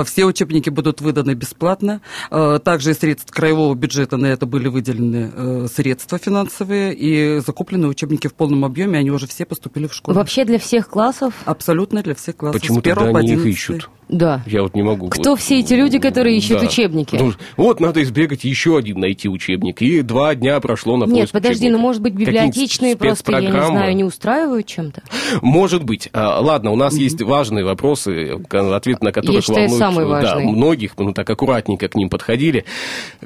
Все 0.05 0.23
учебники 0.23 0.69
будут 0.69 1.01
выданы 1.01 1.33
бесплатно. 1.33 1.99
Также 2.29 2.91
из 2.91 2.99
средств 2.99 3.33
краевого 3.33 3.75
бюджета 3.75 4.15
на 4.15 4.27
это 4.27 4.45
были 4.45 4.69
выделены 4.69 5.67
средства 5.67 6.17
финансовые. 6.17 6.93
И 6.93 7.39
закуплены 7.39 7.87
учебники 7.87 8.27
в 8.27 8.33
полном 8.33 8.63
объеме, 8.63 8.99
они 8.99 9.11
уже 9.11 9.27
все 9.27 9.45
поступили 9.45 9.87
в 9.87 9.93
школу. 9.93 10.15
Вообще 10.15 10.45
для 10.45 10.57
всех 10.57 10.87
классов? 10.87 11.33
Абсолютно 11.43 12.01
для 12.01 12.15
всех 12.15 12.37
классов. 12.37 12.61
Почему 12.61 12.81
тогда 12.81 13.11
по 13.11 13.19
они 13.19 13.33
их 13.33 13.39
11. 13.39 13.45
ищут? 13.47 13.89
Да. 14.09 14.41
Я 14.47 14.63
вот 14.63 14.73
не 14.75 14.83
могу. 14.83 15.09
Кто 15.09 15.31
Вот. 15.31 15.39
все 15.39 15.59
эти 15.59 15.73
люди, 15.73 15.99
которые 15.99 16.37
ищут 16.37 16.59
Да. 16.61 16.65
учебники? 16.67 17.17
Что 17.17 17.33
вот 17.57 17.79
надо 17.79 18.01
избегать 18.03 18.43
еще 18.45 18.77
один 18.77 18.99
найти 18.99 19.27
учебник. 19.27 19.81
И 19.81 20.01
два 20.01 20.33
дня 20.35 20.59
прошло 20.61 20.95
на 20.97 21.05
Нет, 21.05 21.31
подожди, 21.31 21.65
учебника. 21.65 21.77
ну 21.77 21.79
может 21.81 22.01
быть 22.01 22.13
библиотечные 22.13 22.95
просто, 22.95 23.31
я 23.33 23.41
не 23.41 23.51
знаю, 23.65 23.95
не 23.95 24.03
устраивают 24.03 24.65
чем-то? 24.65 25.01
Может 25.41 25.83
быть. 25.83 26.09
А, 26.13 26.39
Ладно, 26.39 26.71
у 26.71 26.75
нас 26.75 26.93
есть 26.95 27.21
важные 27.21 27.65
вопросы, 27.65 28.39
ответ 28.49 29.03
на 29.03 29.11
которые 29.11 29.41
волнуют 29.45 29.71
самые 29.73 30.07
да, 30.07 30.13
важные. 30.35 30.47
многих. 30.47 30.93
Мы 30.97 31.13
так 31.13 31.29
аккуратненько 31.29 31.87
к 31.89 31.95
ним 31.95 32.09
подходили. 32.09 32.63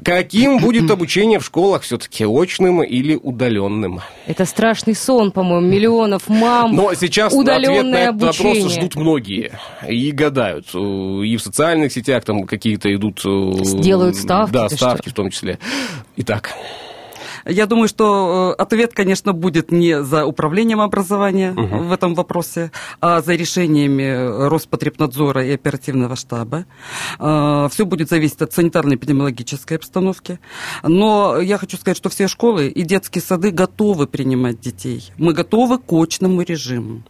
Каким 0.04 0.58
будет 0.58 0.90
обучение 0.90 1.38
в 1.38 1.44
школах 1.44 1.82
все-таки 1.82 2.24
очным 2.24 2.82
или 2.82 3.14
удаленным? 3.22 4.00
Это 4.26 4.44
страшный 4.44 4.94
сон, 4.94 5.30
по-моему, 5.30 5.66
миллионов 5.66 6.28
мам. 6.28 6.74
Но 6.74 6.92
сейчас 6.94 7.32
ответ 7.34 7.84
на 7.84 7.96
этот 7.96 8.14
вопрос 8.20 8.40
обучение. 8.40 8.68
ждут 8.68 8.96
многие 8.96 9.52
и 9.88 10.10
гадают. 10.10 10.71
Э, 10.74 11.24
И 11.24 11.36
в 11.36 11.42
социальных 11.42 11.92
сетях 11.92 12.24
там 12.24 12.44
какие-то 12.46 12.92
идут... 12.94 13.20
э, 13.24 13.64
Сделают 13.64 14.16
ставки, 14.16 14.52
Да, 14.52 14.68
ставки 14.68 15.02
что? 15.08 15.10
в 15.10 15.14
том 15.14 15.30
числе. 15.30 15.58
Итак, 16.16 16.50
Я 17.44 17.66
думаю, 17.66 17.88
что 17.88 18.54
э, 18.56 18.62
ответ, 18.62 18.92
конечно, 18.94 19.32
будет 19.32 19.72
не 19.72 20.02
за 20.04 20.24
управлением 20.26 20.80
образования 20.80 21.52
в 21.52 21.92
этом 21.92 22.14
вопросе, 22.14 22.70
а 23.00 23.20
за 23.20 23.34
решениями 23.34 24.48
Роспотребнадзора 24.48 25.44
и 25.44 25.50
оперативного 25.52 26.14
штаба. 26.16 26.66
Все 27.18 27.84
будет 27.84 28.08
зависеть 28.10 28.42
от 28.42 28.52
санитарно-эпидемиологической 28.52 29.76
обстановки. 29.76 30.38
Но 30.84 31.40
я 31.40 31.58
хочу 31.58 31.76
сказать, 31.76 31.96
что 31.96 32.08
все 32.10 32.28
школы 32.28 32.68
и 32.68 32.82
детские 32.82 33.22
сады 33.22 33.50
готовы 33.50 34.06
принимать 34.06 34.60
детей. 34.60 35.10
Мы 35.18 35.32
готовы 35.32 35.78
к 35.78 35.92
очному 35.92 36.42
режиму. 36.42 37.02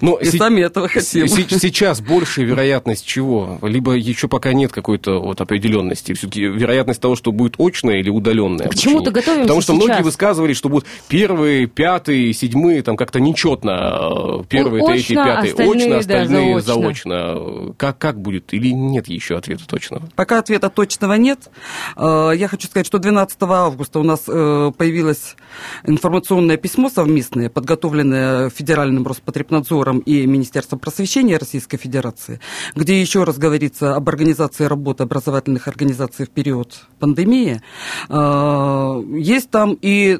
Но 0.00 0.16
И 0.16 0.24
се- 0.26 0.38
сами 0.38 0.60
этого 0.62 0.88
хотим. 0.88 1.28
се- 1.28 1.58
Сейчас 1.58 2.00
большая 2.00 2.44
вероятность 2.46 3.06
чего? 3.06 3.58
Либо 3.62 3.92
еще 3.92 4.28
пока 4.28 4.52
нет 4.52 4.72
какой-то 4.72 5.20
вот 5.20 5.40
определенности. 5.40 6.12
Все-таки 6.14 6.42
вероятность 6.42 7.00
того, 7.00 7.16
что 7.16 7.32
будет 7.32 7.54
очное 7.58 7.96
или 7.98 8.10
удаленное. 8.10 8.68
К 8.68 8.74
чему-то 8.74 9.10
готовимся 9.10 9.42
Потому 9.42 9.60
что 9.60 9.72
многие 9.74 9.92
сейчас. 9.94 10.04
высказывали, 10.04 10.52
что 10.52 10.68
будут 10.68 10.86
первые, 11.08 11.66
пятые, 11.66 12.32
седьмые, 12.32 12.82
там 12.82 12.96
как-то 12.96 13.20
нечетно. 13.20 14.40
э, 14.40 14.44
Первые, 14.48 14.82
Очно, 14.82 14.94
третьи, 14.94 15.14
пятые. 15.14 15.50
остальные, 15.52 15.76
очно, 15.76 15.90
да, 15.90 15.98
остальные 15.98 16.60
заочно. 16.60 17.34
заочно. 17.34 17.74
Как, 17.76 17.98
как 17.98 18.20
будет? 18.20 18.52
Или 18.54 18.68
нет 18.70 19.08
еще 19.08 19.36
ответа 19.36 19.66
точного? 19.66 20.08
Пока 20.16 20.38
ответа 20.38 20.68
точного 20.70 21.14
нет. 21.14 21.48
Э, 21.96 22.32
Я 22.36 22.48
хочу 22.48 22.66
сказать, 22.68 22.86
что 22.86 22.98
12 22.98 23.38
августа 23.42 23.98
у 24.00 24.02
нас 24.02 24.22
э, 24.28 24.72
появилось 24.76 25.36
информационное 25.84 26.56
письмо 26.56 26.90
совместное, 26.90 27.48
подготовленное 27.50 28.50
Федеральным 28.50 29.06
Роспотребнадзором 29.06 29.69
и 30.00 30.26
Министерством 30.26 30.78
просвещения 30.78 31.38
Российской 31.38 31.76
Федерации, 31.76 32.40
где 32.74 33.00
еще 33.00 33.24
раз 33.24 33.38
говорится 33.38 33.94
об 33.94 34.08
организации 34.08 34.64
работы 34.64 35.04
образовательных 35.04 35.68
организаций 35.68 36.26
в 36.26 36.30
период 36.30 36.86
пандемии. 37.00 37.60
Э, 38.08 39.02
Есть 39.18 39.50
там 39.50 39.76
и 39.80 40.18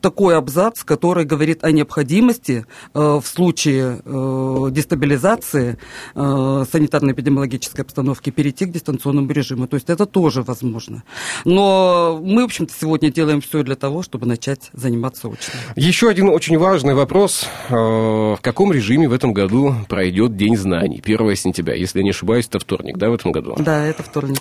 такой 0.00 0.36
абзац, 0.36 0.84
который 0.84 1.24
говорит 1.24 1.64
о 1.64 1.70
необходимости 1.70 2.64
э, 2.94 3.20
в 3.22 3.26
случае 3.26 4.00
э, 4.04 4.66
дестабилизации 4.70 5.78
э, 6.14 6.18
санитарно-эпидемиологической 6.18 7.82
обстановки 7.82 8.30
перейти 8.30 8.66
к 8.66 8.72
дистанционному 8.72 9.30
режиму. 9.30 9.66
То 9.66 9.74
есть 9.76 9.90
это 9.90 10.06
тоже 10.06 10.42
возможно. 10.42 11.02
Но 11.44 12.18
мы, 12.22 12.42
в 12.42 12.44
общем-то, 12.46 12.72
сегодня 12.78 13.12
делаем 13.12 13.40
все 13.40 13.62
для 13.62 13.76
того, 13.76 14.02
чтобы 14.02 14.26
начать 14.26 14.70
заниматься 14.72 15.28
очно. 15.28 15.54
Еще 15.76 16.08
один 16.08 16.28
очень 16.28 16.58
важный 16.58 16.94
вопрос. 16.94 17.46
В 17.68 18.38
каком 18.40 18.72
режиме 18.72 19.08
в 19.08 19.12
этом 19.12 19.32
году 19.32 19.74
пройдет 19.88 20.36
День 20.36 20.56
знаний? 20.56 21.02
1 21.04 21.36
сентября. 21.36 21.74
Если 21.74 21.98
я 21.98 22.04
не 22.04 22.10
ошибаюсь, 22.10 22.46
это 22.46 22.58
вторник, 22.58 22.96
да, 22.96 23.10
в 23.10 23.14
этом 23.14 23.32
году? 23.32 23.56
Да, 23.58 23.84
это 23.84 24.02
вторник. 24.02 24.38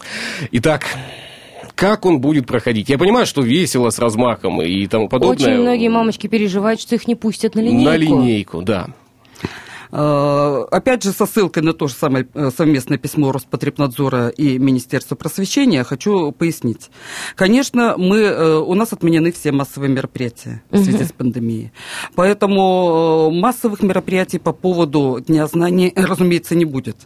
Итак, 0.52 0.86
как 1.76 2.06
он 2.06 2.20
будет 2.20 2.48
проходить? 2.48 2.90
Я 2.90 2.98
понимаю, 2.98 3.26
что 3.26 3.42
весело, 3.42 3.90
с 3.90 4.00
размахом 4.00 4.62
и 4.62 4.88
тому 4.88 5.10
подобное. 5.10 5.36
Очень 5.36 5.62
многие 5.62 5.90
мамочки 5.90 6.28
переживают, 6.28 6.82
что 6.82 6.96
их 6.96 7.08
не 7.08 7.16
пустят 7.16 7.56
на 7.56 7.60
линейку. 7.60 7.84
На 7.84 7.98
линейку, 7.98 8.62
да. 8.62 8.88
Э, 9.96 10.66
Опять 10.72 11.04
же, 11.04 11.12
со 11.12 11.26
ссылкой 11.26 11.64
на 11.64 11.72
то 11.74 11.88
же 11.88 11.94
самое 11.94 12.28
э, 12.34 12.52
совместное 12.56 12.98
письмо 12.98 13.32
Роспотребнадзора 13.32 14.28
и 14.28 14.58
Министерства 14.60 15.16
просвещения 15.16 15.84
хочу 15.86 16.34
пояснить. 16.34 16.90
Конечно, 17.36 17.96
мы, 17.98 18.20
э, 18.20 18.58
у 18.58 18.74
нас 18.74 18.92
отменены 18.92 19.32
все 19.32 19.54
массовые 19.54 19.90
мероприятия 19.90 20.64
в 20.70 20.84
связи 20.84 21.06
с 21.06 21.14
пандемией. 21.14 21.72
Поэтому 22.16 23.32
массовых 23.32 23.82
мероприятий 23.84 24.40
по 24.40 24.52
поводу 24.52 25.24
Дня 25.26 25.48
знаний, 25.48 25.94
разумеется, 25.96 26.56
не 26.56 26.66
будет. 26.66 26.98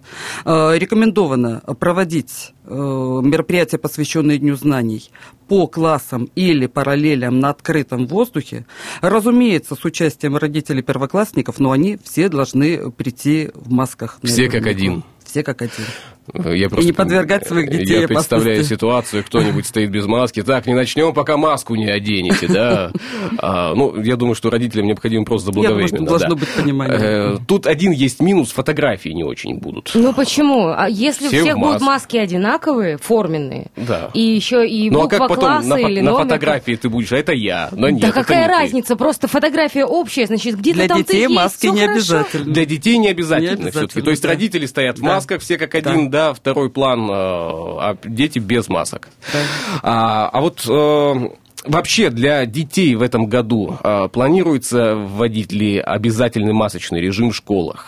Рекомендовано 0.46 1.62
проводить 1.80 2.54
мероприятия, 2.66 3.78
посвященные 3.78 4.38
Дню 4.38 4.56
знаний, 4.56 5.10
по 5.50 5.68
классам 5.68 6.30
или 6.36 6.68
параллелям 6.68 7.40
на 7.40 7.50
открытом 7.50 8.06
воздухе, 8.06 8.66
разумеется, 9.02 9.76
с 9.76 9.84
участием 9.84 10.38
родителей 10.38 10.84
первоклассников, 10.84 11.60
но 11.60 11.72
они 11.72 11.98
все 12.04 12.30
должны 12.30 12.79
прийти 12.96 13.52
в 13.54 13.72
масках. 13.72 14.20
Все 14.24 14.50
как 14.50 14.66
один. 14.66 15.04
Все 15.24 15.44
как 15.44 15.62
один. 15.62 15.86
Я 16.34 16.68
не 16.68 16.92
подвергать 16.92 17.48
своих 17.48 17.70
детей 17.70 18.02
Я 18.02 18.08
представляю 18.08 18.56
опасности. 18.58 18.74
ситуацию, 18.74 19.24
кто-нибудь 19.24 19.66
стоит 19.66 19.90
без 19.90 20.06
маски. 20.06 20.42
Так, 20.44 20.66
не 20.68 20.74
начнем, 20.74 21.14
пока 21.14 21.38
маску 21.38 21.76
не 21.76 21.88
оденете, 21.90 22.48
да. 22.48 22.92
А, 23.42 23.74
ну, 23.74 24.02
я 24.02 24.16
думаю, 24.16 24.36
что 24.36 24.50
родителям 24.50 24.88
необходимо 24.88 25.24
просто 25.26 25.50
Я 25.50 25.54
думаю, 25.54 25.88
заблаговременно. 25.88 26.08
что 26.08 26.18
должно 26.18 26.36
да. 26.36 26.40
быть 26.40 26.50
понимание. 26.50 26.98
Э, 27.00 27.38
Тут 27.48 27.68
один 27.68 27.92
есть 27.92 28.22
минус, 28.22 28.52
фотографии 28.52 29.10
не 29.10 29.24
очень 29.24 29.58
будут. 29.58 29.92
Ну 29.94 30.14
почему? 30.14 30.68
А 30.76 30.88
если 30.90 31.28
Все 31.28 31.40
у 31.42 31.44
всех 31.44 31.58
будут 31.58 31.82
маски 31.82 32.18
одинаковые, 32.18 32.98
форменные, 32.98 33.68
Да. 33.76 34.10
и 34.14 34.22
еще 34.22 34.68
и 34.68 34.90
Ну, 34.90 35.00
а 35.00 35.04
буква 35.04 35.18
как 35.20 35.28
потом 35.30 35.46
класса 35.46 35.70
на, 35.70 35.78
или 35.78 36.02
на 36.02 36.12
номер... 36.12 36.24
фотографии 36.26 36.76
ты 36.76 36.90
будешь, 36.90 37.12
а 37.12 37.18
это 37.18 37.32
я. 37.34 37.70
Но 37.72 37.90
нет, 37.90 38.02
да 38.02 38.12
какая 38.12 38.42
не 38.48 38.54
ты. 38.54 38.60
разница? 38.60 38.96
Просто 38.96 39.28
фотография 39.28 39.86
общая, 39.86 40.26
значит, 40.28 40.56
где-то 40.58 40.78
Для 40.80 40.88
там 40.88 40.98
ты 41.04 41.04
детей 41.14 41.22
есть, 41.24 41.34
маски 41.36 41.58
всё 41.60 41.74
не 41.74 41.80
хорошо. 41.82 41.96
обязательно. 42.18 42.54
Для 42.54 42.66
детей 42.66 42.98
не 42.98 43.08
обязательно, 43.10 43.48
Не 43.48 43.54
обязательно, 43.54 43.72
все-таки. 43.88 44.02
То 44.02 44.10
есть 44.12 44.24
да. 44.24 44.30
родители 44.30 44.66
стоят 44.66 44.98
в 45.00 45.02
Да. 45.02 45.08
масках, 45.08 45.42
все 45.42 45.58
как 45.58 45.76
один, 45.76 46.10
да, 46.10 46.19
второй 46.34 46.70
план, 46.70 47.10
э, 47.10 47.14
а 47.14 47.98
дети 48.04 48.40
без 48.40 48.70
масок. 48.70 49.10
Да. 49.34 49.40
А, 49.84 50.30
а 50.30 50.42
вот 50.42 50.66
э, 50.68 51.30
вообще 51.66 52.10
для 52.10 52.46
детей 52.46 52.96
в 52.96 53.02
этом 53.02 53.28
году 53.28 53.78
э, 53.84 54.08
планируется 54.10 54.96
вводить 54.96 55.52
ли 55.52 55.80
обязательный 55.80 56.54
масочный 56.54 57.02
режим 57.02 57.32
в 57.32 57.36
школах? 57.36 57.86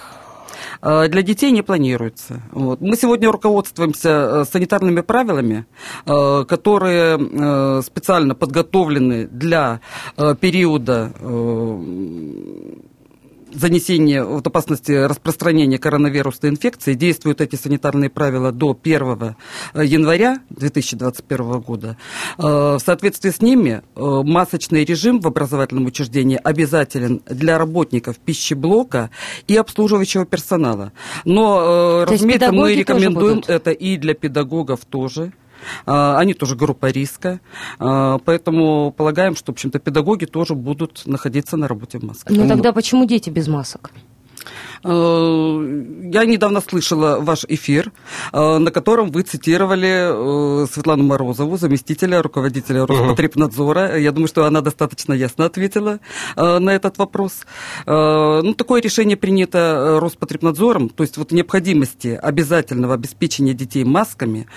Для 0.82 1.22
детей 1.22 1.52
не 1.52 1.62
планируется. 1.62 2.42
Вот. 2.52 2.82
Мы 2.82 2.96
сегодня 2.96 3.32
руководствуемся 3.32 4.46
санитарными 4.52 5.02
правилами, 5.02 5.68
которые 6.06 7.84
специально 7.84 8.34
подготовлены 8.34 9.28
для 9.28 9.80
периода 10.40 11.14
занесения 13.54 14.24
вот, 14.24 14.46
опасности 14.48 14.92
распространения 14.92 15.78
коронавирусной 15.78 16.52
инфекции. 16.52 16.94
Действуют 16.94 17.42
эти 17.42 17.56
санитарные 17.56 18.10
правила 18.10 18.52
до 18.52 18.78
1 18.82 19.36
января 19.84 20.40
2021 20.50 21.60
года. 21.60 21.98
Э, 22.38 22.78
В 22.78 22.80
соответствии 22.80 23.30
с 23.30 23.42
ними 23.42 23.82
э, 23.96 24.02
масочный 24.24 24.86
режим 24.86 25.20
в 25.20 25.28
образовательном 25.28 25.86
учреждении 25.86 26.40
обязателен 26.42 27.22
для 27.26 27.58
работников 27.58 28.18
пищеблока 28.18 29.10
и 29.48 29.56
обслуживающего 29.56 30.26
персонала. 30.26 30.92
Но, 31.26 32.04
э, 32.04 32.06
То 32.06 32.14
разумеется, 32.14 32.52
мы 32.52 32.76
рекомендуем 32.76 33.44
это 33.48 33.72
и 33.72 33.98
для 33.98 34.14
педагогов 34.14 34.82
тоже. 34.90 35.34
А, 35.86 36.18
Они 36.18 36.34
тоже 36.34 36.56
группа 36.56 36.88
риска. 36.88 37.40
А, 37.80 38.18
Поэтому 38.20 38.92
полагаем, 38.92 39.36
что, 39.36 39.52
в 39.52 39.56
общем-то, 39.56 39.80
педагоги 39.80 40.26
тоже 40.26 40.56
будут 40.56 41.04
находиться 41.06 41.58
на 41.58 41.68
работе 41.68 42.00
в 42.00 42.04
масках. 42.04 42.36
Ну 42.36 42.48
тогда 42.48 42.72
почему 42.74 43.06
дети 43.06 43.30
без 43.30 43.48
масок? 43.48 43.92
Э, 44.84 45.84
Я 46.12 46.26
недавно 46.26 46.62
слышала 46.62 47.20
ваш 47.20 47.46
эфир, 47.48 47.92
э, 48.34 48.58
на 48.58 48.72
котором 48.72 49.12
вы 49.12 49.24
цитировали 49.24 50.64
э, 50.64 50.68
Светлану 50.72 51.04
Морозову, 51.04 51.58
заместителя 51.58 52.22
руководителя 52.22 52.86
Роспотребнадзора. 52.86 53.98
Я 54.00 54.12
думаю, 54.12 54.28
что 54.28 54.46
она 54.46 54.62
достаточно 54.62 55.14
ясно 55.14 55.46
ответила 55.46 56.00
на 56.36 56.70
этот 56.70 56.98
вопрос. 56.98 57.46
Ну, 57.86 58.54
такое 58.54 58.82
решение 58.82 59.18
принято 59.18 59.98
Роспотребнадзором, 60.00 60.90
то 60.90 61.04
есть 61.04 61.18
вот 61.18 61.32
необходимости 61.32 62.20
обязательного 62.22 62.94
обеспечения 62.94 63.54
детей 63.54 63.84
масками 63.84 64.48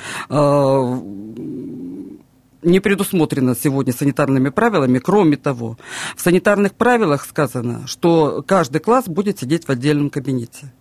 не 2.65 2.81
предусмотрено 2.81 3.55
сегодня 3.55 3.93
санитарными 3.93 4.49
правилами. 4.51 4.99
Кроме 4.99 5.37
того, 5.37 5.79
в 6.17 6.21
санитарных 6.21 6.75
правилах 6.75 7.25
сказано, 7.25 7.87
что 7.87 8.45
каждый 8.47 8.81
класс 8.81 9.07
будет 9.07 9.41
сидеть 9.41 9.67
в 9.67 9.71
отдельном 9.71 10.11
кабинете. 10.11 10.73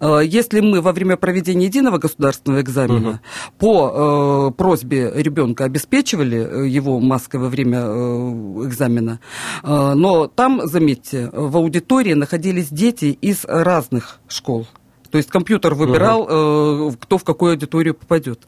Э, 0.00 0.20
Если 0.24 0.60
мы 0.60 0.80
во 0.80 0.92
время 0.92 1.16
проведения 1.16 1.66
единого 1.66 1.98
государственного 1.98 2.60
экзамена 2.60 3.20
по 3.58 4.50
э, 4.50 4.56
просьбе 4.56 5.12
ребенка 5.14 5.64
обеспечивали 5.64 6.38
э, 6.38 6.68
его 6.68 7.00
маской 7.00 7.36
во 7.36 7.48
время 7.48 7.78
э, 7.80 7.86
экзамена, 8.66 9.20
э, 9.62 9.92
но 9.94 10.26
там, 10.26 10.66
заметьте, 10.66 11.30
в 11.32 11.56
аудитории 11.56 12.14
находились 12.14 12.68
дети 12.68 13.06
из 13.06 13.44
разных 13.44 14.20
школ. 14.28 14.66
То 15.12 15.18
есть 15.18 15.28
компьютер 15.28 15.74
выбирал, 15.74 16.26
э, 16.26 16.92
кто 16.98 17.18
в 17.18 17.24
какую 17.24 17.52
аудиторию 17.52 17.94
попадет. 17.94 18.40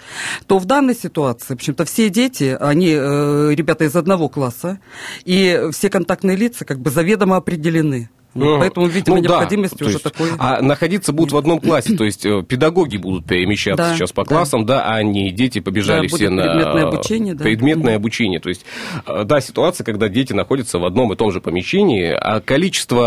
То 0.47 0.59
в 0.59 0.65
данной 0.65 0.97
ситуации, 0.97 1.49
в 1.49 1.57
общем-то, 1.57 1.85
все 1.85 2.09
дети, 2.09 2.57
они 2.59 2.89
э, 2.89 3.51
ребята 3.55 3.85
из 3.85 3.95
одного 3.95 4.31
класса, 4.31 4.81
и 5.27 5.69
все 5.73 5.91
контактные 5.91 6.39
лица 6.39 6.65
как 6.65 6.81
бы 6.81 6.91
заведомо 6.91 7.37
определены. 7.37 8.09
Ну, 8.35 8.59
Поэтому, 8.59 8.87
видимо, 8.87 9.17
ну 9.17 9.23
да, 9.23 9.29
необходимости 9.29 9.77
то 9.77 9.85
уже 9.85 9.95
есть, 9.95 10.05
такой. 10.05 10.31
А 10.39 10.61
находиться 10.61 11.13
будут 11.13 11.33
в 11.33 11.37
одном 11.37 11.61
классе, 11.61 11.97
то 11.97 12.05
есть 12.05 12.27
э, 12.27 12.43
педагоги 12.43 12.97
будут 12.97 13.27
перемещаться 13.27 13.91
Да, 13.91 13.95
сейчас 13.95 14.13
по 14.13 14.25
да. 14.25 14.29
классам, 14.29 14.67
да, 14.67 14.87
а 14.89 15.03
не 15.03 15.31
дети 15.31 15.61
побежали 15.61 16.09
Да, 16.09 16.17
все 16.17 16.31
на 16.31 16.43
предметное 16.43 16.85
обучение, 16.87 17.35
да. 17.35 17.45
предметное 17.45 17.97
обучение. 17.97 18.41
То 18.41 18.49
есть, 18.49 18.65
э, 19.07 19.25
да, 19.25 19.41
ситуация, 19.41 19.85
когда 19.85 20.09
дети 20.09 20.33
находятся 20.33 20.79
в 20.79 20.85
одном 20.85 21.13
и 21.13 21.17
том 21.17 21.31
же 21.31 21.41
помещении, 21.41 22.11
а 22.11 22.41
количество 22.41 23.03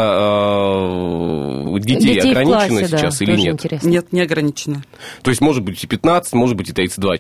э, 1.75 1.79
детей, 1.79 2.21
в 2.21 2.25
ограничено 2.25 2.79
классе, 2.79 2.87
да, 2.87 2.97
сейчас 2.97 3.21
или 3.21 3.31
тоже 3.31 3.43
нет? 3.43 3.53
интересно. 3.53 3.89
Нет, 3.89 4.13
не 4.13 4.21
ограничено. 4.21 4.83
То 5.23 5.29
есть, 5.29 5.41
может 5.41 5.63
быть 5.63 5.83
и 5.83 5.87
15, 5.87 6.33
может 6.33 6.55
быть 6.55 6.69
и 6.69 6.73
32. 6.73 7.15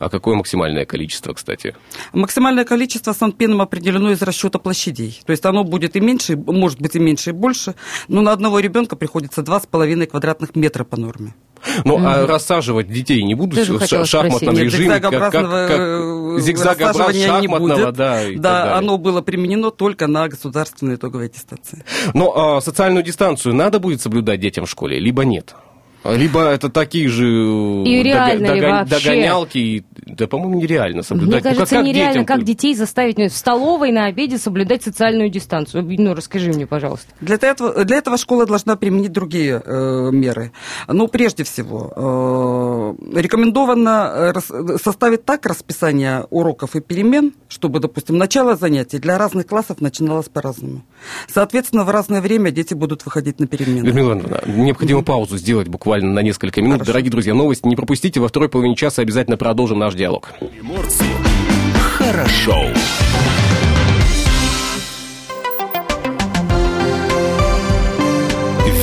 А 0.00 0.08
какое 0.08 0.34
максимальное 0.34 0.86
количество, 0.86 1.34
кстати? 1.34 1.76
Максимальное 2.14 2.64
количество 2.64 3.12
санпином 3.12 3.60
определено 3.60 4.10
из 4.12 4.22
расчета 4.22 4.58
площадей. 4.58 5.20
То 5.26 5.32
есть 5.32 5.44
оно 5.44 5.62
будет 5.62 5.94
и 5.94 6.00
меньше, 6.00 6.36
может 6.36 6.80
быть 6.80 6.96
и 6.96 6.98
меньше, 6.98 7.30
и 7.30 7.32
больше. 7.34 7.74
Но 8.08 8.22
на 8.22 8.32
одного 8.32 8.60
ребенка 8.60 8.96
приходится 8.96 9.42
2,5 9.42 10.06
квадратных 10.06 10.56
метра 10.56 10.84
по 10.84 10.96
норме. 10.98 11.34
Ну, 11.84 11.98
а 12.02 12.26
рассаживать 12.26 12.88
детей 12.88 13.22
не 13.22 13.34
будут 13.34 13.56
Тоже 13.58 13.74
в 13.74 14.06
шахматном 14.06 14.54
спросить. 14.54 14.62
Нет, 14.62 14.72
режиме? 14.72 15.00
как- 15.00 15.02
как- 15.02 15.12
зигзагообразного, 15.12 15.68
как- 15.68 15.78
э, 15.78 16.40
зигзагообраз 16.40 16.96
рассаживания 16.96 17.40
не 17.40 17.46
шахматного, 17.48 17.84
будет. 17.84 17.96
да, 17.96 18.22
и 18.24 18.32
так 18.32 18.40
да, 18.42 18.52
далее. 18.62 18.74
оно 18.78 18.96
было 18.98 19.20
применено 19.20 19.70
только 19.70 20.06
на 20.06 20.28
государственной 20.28 20.94
итоговой 20.94 21.26
аттестации. 21.26 21.84
Но 22.14 22.56
а, 22.56 22.60
социальную 22.62 23.04
дистанцию 23.04 23.54
надо 23.54 23.78
будет 23.78 24.00
соблюдать 24.00 24.40
детям 24.40 24.64
в 24.64 24.70
школе, 24.70 24.98
либо 24.98 25.26
нет? 25.26 25.54
Либо 26.04 26.44
это 26.48 26.68
такие 26.70 27.08
же 27.08 27.26
э, 27.26 27.84
И 27.84 28.02
реально 28.02 28.52
ли 28.54 28.60
вообще? 28.62 29.04
догонялки, 29.04 29.58
и- 29.58 29.84
да, 30.06 30.26
по-моему, 30.26 30.60
нереально 30.60 30.96
Мне 30.96 31.02
соблюдать. 31.02 31.44
Ну, 31.44 31.50
как- 31.50 31.52
кажется, 31.58 31.76
как 31.76 31.84
нереально, 31.84 32.12
детям? 32.12 32.24
как 32.26 32.44
детей 32.44 32.74
заставить 32.74 33.18
ну, 33.18 33.28
в 33.28 33.32
столовой 33.32 33.92
на 33.92 34.06
обеде 34.06 34.38
соблюдать 34.38 34.82
социальную 34.82 35.28
дистанцию. 35.30 35.84
Ну, 35.98 36.14
расскажи 36.14 36.52
мне, 36.52 36.66
пожалуйста. 36.66 37.06
Для 37.20 37.36
этого, 37.36 37.84
для 37.84 37.98
этого 37.98 38.16
школа 38.16 38.46
должна 38.46 38.76
применить 38.76 39.12
другие 39.12 39.62
э, 39.64 40.08
меры. 40.10 40.52
Ну, 40.88 41.06
прежде 41.06 41.44
всего, 41.44 41.92
э, 41.94 43.20
рекомендовано 43.20 44.10
э, 44.14 44.32
рас- 44.32 44.80
составить 44.82 45.24
так 45.26 45.44
расписание 45.46 46.26
уроков 46.30 46.76
и 46.76 46.80
перемен, 46.80 47.34
чтобы, 47.48 47.78
допустим, 47.80 48.16
начало 48.16 48.56
занятий 48.56 48.98
для 48.98 49.18
разных 49.18 49.46
классов 49.46 49.80
начиналось 49.82 50.28
по-разному. 50.30 50.82
Соответственно, 51.32 51.84
в 51.84 51.90
разное 51.90 52.20
время 52.22 52.50
дети 52.50 52.72
будут 52.74 53.04
выходить 53.04 53.38
на 53.38 53.46
перемены. 53.46 53.84
Людмила 53.86 54.12
Ивановна, 54.14 54.40
необходимо 54.46 55.02
паузу 55.02 55.36
сделать 55.36 55.68
буквально 55.68 55.89
на 55.98 56.20
несколько 56.20 56.62
минут. 56.62 56.78
Хорошо. 56.78 56.92
Дорогие 56.92 57.10
друзья, 57.10 57.34
новости 57.34 57.66
не 57.66 57.76
пропустите. 57.76 58.20
Во 58.20 58.28
второй 58.28 58.48
половине 58.48 58.76
часа 58.76 59.02
обязательно 59.02 59.36
продолжим 59.36 59.78
наш 59.78 59.94
диалог. 59.94 60.30
Хорошо. 61.98 62.66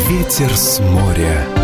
Ветер 0.10 0.56
с 0.56 0.80
моря. 0.80 1.57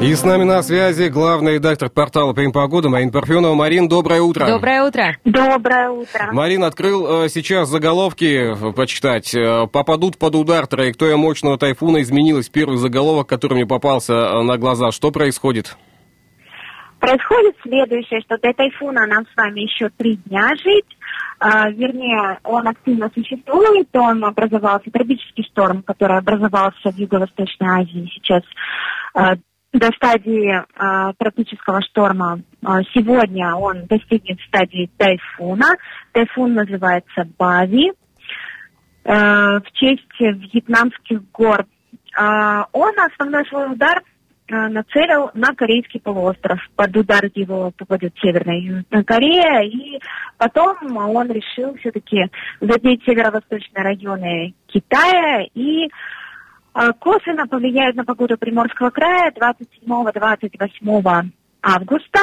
И 0.00 0.14
с 0.14 0.24
нами 0.24 0.44
на 0.44 0.62
связи 0.62 1.08
главный 1.08 1.56
редактор 1.56 1.90
портала 1.90 2.32
«Прим 2.32 2.52
Погода» 2.52 2.88
Марина 2.88 3.12
Парфенова. 3.12 3.54
Марин, 3.54 3.86
доброе 3.86 4.22
утро. 4.22 4.46
Доброе 4.46 4.82
утро. 4.82 5.16
Доброе 5.26 5.90
утро. 5.90 6.32
Марин 6.32 6.64
открыл 6.64 7.24
э, 7.24 7.28
сейчас 7.28 7.68
заголовки 7.68 8.54
э, 8.54 8.72
почитать. 8.72 9.34
Э, 9.34 9.66
попадут 9.66 10.16
под 10.16 10.36
удар. 10.36 10.66
Траектория 10.66 11.16
мощного 11.16 11.58
тайфуна 11.58 12.00
изменилась. 12.00 12.48
Первый 12.48 12.78
заголовок, 12.78 13.28
который 13.28 13.54
мне 13.54 13.66
попался 13.66 14.42
на 14.42 14.56
глаза. 14.56 14.90
Что 14.90 15.10
происходит? 15.10 15.76
Происходит 16.98 17.56
следующее, 17.62 18.22
что 18.22 18.38
до 18.38 18.54
тайфуна 18.54 19.06
нам 19.06 19.26
с 19.26 19.36
вами 19.36 19.60
еще 19.60 19.90
три 19.90 20.16
дня 20.16 20.48
жить. 20.56 20.96
А, 21.40 21.70
вернее, 21.70 22.38
он 22.44 22.68
активно 22.68 23.10
существует, 23.14 23.88
он 23.94 24.24
образовался, 24.24 24.90
тропический 24.90 25.44
шторм, 25.44 25.82
который 25.82 26.18
образовался 26.18 26.90
в 26.90 26.96
Юго-Восточной 26.96 27.82
Азии 27.82 28.10
сейчас 28.14 28.42
а, 29.14 29.36
до 29.72 29.86
стадии 29.92 30.52
а, 30.76 31.12
тропического 31.14 31.80
шторма. 31.82 32.40
А, 32.64 32.82
сегодня 32.94 33.54
он 33.54 33.86
достигнет 33.86 34.40
стадии 34.48 34.90
тайфуна. 34.96 35.76
Тайфун 36.12 36.54
называется 36.54 37.28
Бави 37.38 37.92
э, 39.04 39.12
в 39.12 39.64
честь 39.74 40.02
вьетнамских 40.18 41.22
гор. 41.30 41.66
А, 42.16 42.66
он 42.72 42.92
основной 42.98 43.46
свой 43.46 43.72
удар 43.72 44.02
э, 44.48 44.54
нацелил 44.68 45.30
на 45.34 45.54
Корейский 45.54 46.00
полуостров. 46.00 46.58
Под 46.74 46.96
удар 46.96 47.24
его 47.34 47.70
попадет 47.76 48.12
Северная 48.20 48.58
Южная 48.58 49.04
Корея. 49.04 49.62
И 49.62 50.00
потом 50.36 50.96
он 50.96 51.30
решил 51.30 51.76
все-таки 51.76 52.26
задеть 52.60 53.04
северо-восточные 53.04 53.84
районы 53.84 54.54
Китая 54.66 55.46
и 55.54 55.86
э, 55.86 55.88
косвенно 56.98 57.46
повлияет 57.46 57.96
на 57.96 58.04
погоду 58.04 58.36
Приморского 58.38 58.90
края 58.90 59.32
27-28 59.32 61.30
августа. 61.62 62.20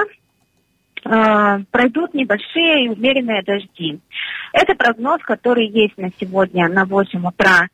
Э, 1.05 1.59
пройдут 1.71 2.13
небольшие 2.13 2.85
и 2.85 2.89
умеренные 2.89 3.43
дожди. 3.43 3.99
Это 4.51 4.75
прогноз, 4.75 5.21
который 5.21 5.67
есть 5.67 5.97
на 5.97 6.09
сегодня 6.19 6.67
на 6.67 6.85
8 6.85 7.25
утра 7.25 7.67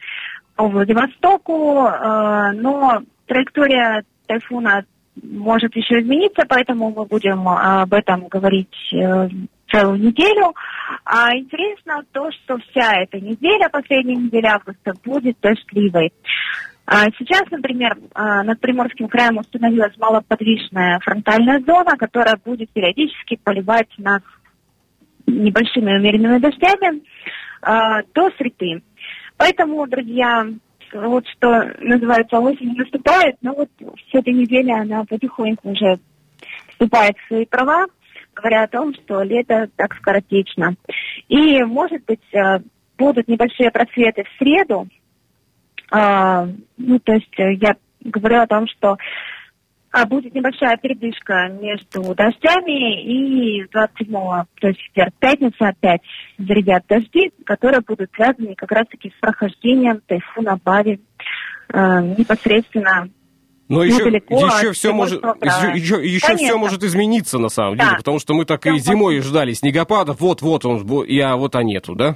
по 0.56 0.68
Владивостоку, 0.68 1.88
э, 1.88 2.52
но 2.54 3.02
траектория 3.26 4.04
тайфуна 4.28 4.86
может 5.22 5.76
еще 5.76 6.02
измениться, 6.02 6.44
поэтому 6.48 6.92
мы 6.92 7.06
будем 7.06 7.48
об 7.48 7.94
этом 7.94 8.28
говорить 8.28 8.76
э, 8.94 9.30
целую 9.74 10.00
неделю. 10.00 10.54
А 11.06 11.36
интересно 11.36 12.04
то, 12.12 12.30
что 12.32 12.58
вся 12.58 13.02
эта 13.02 13.20
неделя, 13.20 13.70
последняя 13.70 14.16
неделя 14.16 14.56
августа, 14.56 14.94
будет 15.04 15.38
дождливой. 15.42 16.14
А 16.86 17.06
Сейчас, 17.18 17.44
например, 17.50 17.98
а, 18.14 18.44
над 18.44 18.60
Приморским 18.60 19.08
краем 19.08 19.38
установилась 19.38 19.98
малоподвижная 19.98 21.00
фронтальная 21.00 21.62
зона, 21.62 21.98
которая 21.98 22.38
будет 22.44 22.70
периодически 22.72 23.40
поливать 23.42 23.90
нас 23.98 24.22
небольшими 25.26 25.98
умеренными 25.98 26.40
дождями 26.40 27.02
а, 27.62 28.02
до 28.14 28.30
среды. 28.38 28.84
Поэтому, 29.38 29.88
друзья, 29.88 30.46
вот 30.94 31.26
что 31.38 31.72
называется 31.80 32.38
осень 32.38 32.76
наступает, 32.76 33.38
но 33.42 33.54
вот 33.54 33.70
с 33.80 34.16
этой 34.16 34.34
недели 34.34 34.72
она 34.72 35.06
потихоньку 35.06 35.72
уже 35.72 36.00
вступает 36.70 37.16
в 37.18 37.28
свои 37.28 37.46
права, 37.46 37.86
говоря 38.36 38.64
о 38.64 38.68
том, 38.68 38.94
что 38.94 39.22
лето 39.22 39.70
так 39.76 39.96
скоротечно. 39.96 40.76
И, 41.28 41.64
может 41.64 42.06
быть, 42.06 42.34
э, 42.34 42.60
будут 42.98 43.28
небольшие 43.28 43.72
просветы 43.72 44.24
в 44.24 44.38
среду, 44.38 44.88
а, 45.92 46.48
ну, 46.78 47.00
то 47.00 47.14
есть 47.14 47.40
э, 47.40 47.54
я 47.54 47.76
говорю 48.02 48.40
о 48.40 48.48
том, 48.48 48.68
что 48.68 48.98
а, 49.92 50.08
будет 50.08 50.34
небольшая 50.34 50.76
передышка 50.78 51.50
между 51.50 52.16
дождями 52.16 53.04
и 53.04 53.64
27-го, 53.66 54.46
то 54.60 54.68
есть 54.70 54.80
в 54.96 55.20
пятница 55.20 55.68
опять 55.68 56.02
зарядят 56.40 56.86
дожди, 56.88 57.32
которые 57.46 57.82
будут 57.82 58.10
связаны 58.16 58.56
как 58.56 58.72
раз-таки 58.72 59.12
с 59.16 59.20
прохождением 59.20 60.02
тайфуна 60.08 60.58
Бави 60.64 61.00
э, 61.72 62.02
непосредственно 62.18 63.10
Но 63.74 63.84
еще, 63.84 63.98
недалеко 63.98 64.36
еще 64.48 64.72
все 64.72 64.94
может, 64.94 65.22
края. 65.22 65.76
еще, 65.76 66.04
еще, 66.06 66.36
все 66.36 66.58
может 66.58 66.84
измениться 66.84 67.40
на 67.40 67.50
самом 67.50 67.78
деле, 67.78 67.90
Да. 67.92 67.98
потому 67.98 68.20
что 68.20 68.34
мы 68.34 68.46
так 68.46 68.66
и 68.66 68.72
Всё 68.72 68.92
зимой 68.94 69.20
ждали 69.22 69.54
снегопадов, 69.54 70.20
вот-вот 70.20 70.66
он, 70.66 70.84
бу- 70.86 71.06
и 71.06 71.20
а 71.20 71.36
вот 71.36 71.56
а 71.56 71.64
нету, 71.64 71.96
да? 71.96 72.16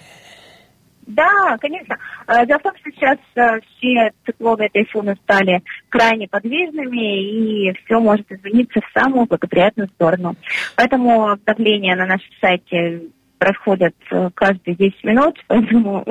Да, 1.07 1.57
конечно. 1.61 1.97
Э, 2.27 2.45
Дело 2.45 2.59
в 2.59 2.63
том, 2.63 2.73
что 2.81 2.91
сейчас 2.91 3.17
все 3.77 4.11
циклоны 4.25 4.65
и 4.65 4.69
тайфуны 4.69 5.15
стали 5.23 5.63
крайне 5.87 6.27
подвижными, 6.27 7.69
и 7.69 7.73
все 7.85 7.99
может 8.01 8.29
измениться 8.29 8.81
в 8.81 8.99
самую 8.99 9.25
благоприятную 9.25 9.87
сторону. 9.95 10.35
Поэтому 10.75 11.37
давление 11.45 11.95
на 11.95 12.05
нашем 12.07 12.29
сайте 12.41 13.03
происходит 13.37 13.95
э, 14.11 14.29
каждые 14.33 14.75
10 14.75 15.03
минут, 15.03 15.35
поэтому 15.47 16.03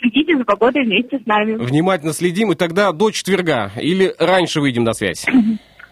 следите 0.00 0.36
за 0.36 0.44
погодой 0.44 0.84
вместе 0.84 1.18
с 1.18 1.26
нами. 1.26 1.54
Внимательно 1.54 2.12
следим, 2.12 2.52
и 2.52 2.54
тогда 2.54 2.92
до 2.92 3.10
четверга 3.10 3.70
или 3.76 4.14
раньше 4.18 4.60
выйдем 4.60 4.84
на 4.84 4.92
связь. 4.92 5.26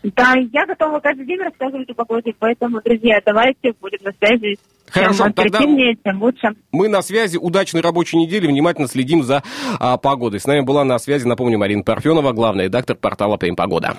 Да, 0.02 0.34
я 0.52 0.64
готова 0.66 1.00
каждый 1.00 1.26
день 1.26 1.40
рассказывать 1.40 1.90
о 1.90 1.94
погоде, 1.94 2.32
поэтому, 2.38 2.80
друзья, 2.84 3.20
давайте 3.24 3.72
будем 3.80 3.98
на 4.04 4.12
связи. 4.12 4.56
Хорошо, 4.88 5.24
Чем 5.24 5.32
тогда- 5.32 5.58
тем 5.58 6.22
лучше. 6.22 6.54
Мы 6.72 6.88
на 6.88 7.02
связи, 7.02 7.36
удачной 7.36 7.82
рабочей 7.82 8.16
недели, 8.16 8.46
внимательно 8.46 8.86
следим 8.86 9.22
за 9.22 9.42
а, 9.80 9.96
погодой. 9.98 10.40
С 10.40 10.46
нами 10.46 10.60
была 10.60 10.84
на 10.84 10.98
связи, 10.98 11.26
напомню, 11.26 11.58
Марина 11.58 11.82
Парфенова, 11.82 12.32
главный 12.32 12.64
редактор 12.64 12.96
портала 12.96 13.36
«Прим 13.36 13.56
Погода». 13.56 13.96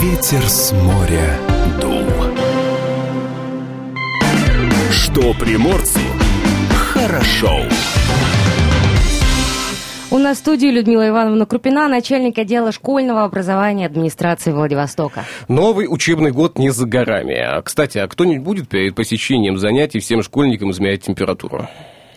Ветер 0.00 0.42
с 0.48 0.72
моря 0.72 1.38
дул. 1.80 2.21
Что 5.12 5.34
приморцу 5.34 6.00
хорошо. 6.70 7.60
У 10.10 10.16
нас 10.16 10.38
в 10.38 10.40
студии 10.40 10.68
Людмила 10.68 11.06
Ивановна 11.06 11.44
Крупина, 11.44 11.86
начальник 11.86 12.38
отдела 12.38 12.72
школьного 12.72 13.24
образования 13.24 13.84
администрации 13.84 14.52
Владивостока. 14.52 15.26
Новый 15.48 15.86
учебный 15.86 16.30
год 16.30 16.58
не 16.58 16.70
за 16.70 16.86
горами. 16.86 17.34
А, 17.34 17.60
Кстати, 17.60 17.98
а 17.98 18.08
кто-нибудь 18.08 18.42
будет 18.42 18.68
перед 18.70 18.94
посещением 18.94 19.58
занятий 19.58 20.00
всем 20.00 20.22
школьникам 20.22 20.70
измерять 20.70 21.02
температуру? 21.02 21.68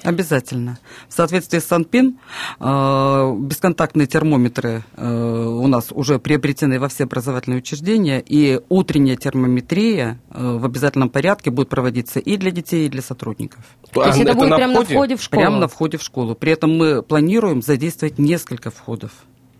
Обязательно. 0.05 0.77
В 1.09 1.13
соответствии 1.13 1.59
с 1.59 1.65
Санпин 1.65 2.19
э, 2.59 3.35
бесконтактные 3.39 4.07
термометры 4.07 4.83
э, 4.95 5.07
у 5.07 5.67
нас 5.67 5.87
уже 5.91 6.19
приобретены 6.19 6.79
во 6.79 6.87
все 6.89 7.05
образовательные 7.05 7.59
учреждения, 7.59 8.23
и 8.25 8.61
утренняя 8.69 9.15
термометрия 9.15 10.19
э, 10.29 10.57
в 10.57 10.65
обязательном 10.65 11.09
порядке 11.09 11.49
будет 11.49 11.69
проводиться 11.69 12.19
и 12.19 12.37
для 12.37 12.51
детей, 12.51 12.85
и 12.85 12.89
для 12.89 13.01
сотрудников. 13.01 13.63
То 13.91 14.05
есть 14.05 14.19
это, 14.19 14.33
будет 14.33 14.55
прямо 14.55 14.73
на 14.73 14.85
входе 14.85 15.15
в 15.15 15.21
школу? 15.21 15.41
Прямо 15.41 15.57
на 15.57 15.67
входе 15.67 15.97
в 15.97 16.03
школу. 16.03 16.35
При 16.35 16.51
этом 16.51 16.77
мы 16.77 17.01
планируем 17.01 17.61
задействовать 17.61 18.19
несколько 18.19 18.69
входов 18.69 19.11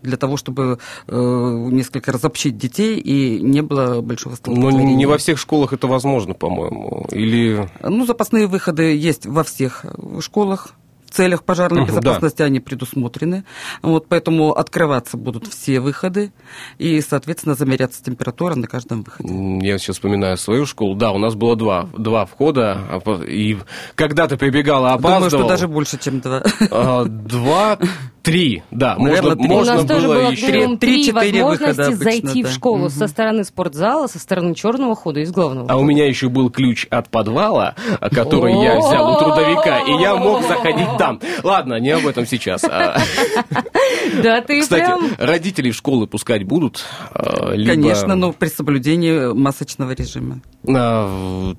для 0.02 0.16
того, 0.16 0.36
чтобы 0.36 0.78
э, 1.08 1.68
несколько 1.72 2.12
разобщить 2.12 2.56
детей 2.58 2.98
и 2.98 3.40
не 3.40 3.62
было 3.62 4.00
большого 4.00 4.32
Но 4.32 4.36
столпотворения. 4.36 4.94
не 4.94 5.06
во 5.06 5.18
всех 5.18 5.38
школах 5.38 5.72
это 5.72 5.86
возможно, 5.86 6.34
по-моему. 6.34 7.06
Или... 7.10 7.68
Ну, 7.82 8.06
запасные 8.06 8.46
выходы 8.46 8.94
есть 8.96 9.26
во 9.26 9.42
всех 9.44 9.84
э, 9.84 10.20
школах. 10.20 10.74
В 11.06 11.10
целях 11.16 11.44
пожарной 11.44 11.82
Мгм, 11.82 11.90
безопасности 11.92 12.42
они 12.42 12.58
предусмотрены. 12.60 13.44
Вот, 13.80 14.06
поэтому 14.08 14.52
открываться 14.52 15.16
будут 15.16 15.46
все 15.46 15.80
выходы 15.80 16.32
и, 16.78 17.00
соответственно, 17.00 17.54
замеряться 17.54 18.02
температура 18.04 18.54
на 18.56 18.66
каждом 18.66 19.02
выходе. 19.04 19.32
Я 19.66 19.78
сейчас 19.78 19.96
вспоминаю 19.96 20.36
свою 20.36 20.66
школу. 20.66 20.94
Да, 20.94 21.12
у 21.12 21.18
нас 21.18 21.34
было 21.34 21.56
два, 21.56 21.88
два 21.96 22.26
входа. 22.26 22.78
а 22.90 23.22
И 23.22 23.56
когда 23.94 24.26
ты 24.26 24.36
прибегала, 24.36 24.92
опаздывал... 24.92 25.30
Думаю, 25.30 25.30
что 25.30 25.48
даже 25.48 25.68
больше, 25.68 25.96
чем 25.98 26.20
два. 26.20 26.42
а, 26.70 27.04
Два, 27.04 27.78
три, 28.26 28.62
да. 28.72 28.96
Наверное, 28.98 29.36
можно, 29.36 29.36
три. 29.36 29.46
У 29.46 29.56
можно 29.56 29.74
нас 29.74 29.84
тоже 29.86 30.06
было 30.08 30.14
было 30.14 30.30
еще... 30.30 30.46
три 30.46 30.76
Три-четыре 30.76 31.44
возможности 31.44 31.64
выхода 31.64 31.86
обычно, 31.86 32.04
зайти 32.10 32.42
в 32.42 32.46
да. 32.46 32.52
школу 32.52 32.78
Мгм. 32.78 32.90
со 32.90 33.06
стороны 33.06 33.44
спортзала, 33.44 34.06
со 34.08 34.18
стороны 34.18 34.54
черного 34.56 34.96
хода 34.96 35.20
и 35.20 35.24
с 35.24 35.30
главного. 35.30 35.70
А 35.70 35.76
у 35.76 35.84
меня 35.84 36.06
еще 36.06 36.28
был 36.28 36.50
ключ 36.50 36.88
от 36.90 37.08
подвала, 37.08 37.76
а, 38.00 38.10
который 38.10 38.52
я 38.60 38.78
взял 38.78 39.14
у 39.14 39.18
трудовика, 39.18 39.78
и 39.78 39.92
я 40.02 40.16
мог 40.16 40.42
заходить 40.42 40.88
там. 40.98 41.20
Ладно, 41.44 41.78
не 41.78 41.90
об 41.90 42.06
этом 42.06 42.26
сейчас. 42.26 42.64
А, 42.64 42.98
Да, 44.22 44.40
ты 44.40 44.60
Кстати, 44.60 44.92
родителей 45.18 45.70
в 45.70 45.76
школы 45.76 46.06
пускать 46.06 46.44
будут? 46.44 46.84
а, 47.12 47.52
Конечно, 47.52 48.16
но 48.16 48.32
при 48.32 48.48
соблюдении 48.48 49.32
масочного 49.32 49.92
режима. 49.92 50.40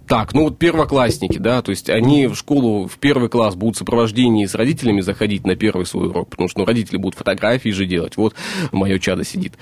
Так, 0.07 0.33
ну 0.33 0.43
вот 0.43 0.59
первоклассники, 0.59 1.37
да, 1.37 1.61
то 1.61 1.69
есть 1.69 1.89
они 1.89 2.27
в 2.27 2.35
школу 2.35 2.87
в 2.87 2.97
первый 2.97 3.29
класс 3.29 3.55
будут 3.55 3.75
в 3.75 3.79
сопровождении 3.79 4.45
с 4.45 4.53
родителями 4.53 4.99
заходить 5.01 5.45
на 5.45 5.55
первый 5.55 5.85
свой 5.85 6.07
урок, 6.09 6.29
потому 6.29 6.49
что 6.49 6.56
ну, 6.57 6.65
родители 6.65 6.97
будут 6.97 7.15
фотографии 7.15 7.69
же 7.69 7.85
делать. 7.85 8.17
Вот 8.17 8.35
мое 8.71 8.99
чадо 8.99 9.23
сидит. 9.23 9.53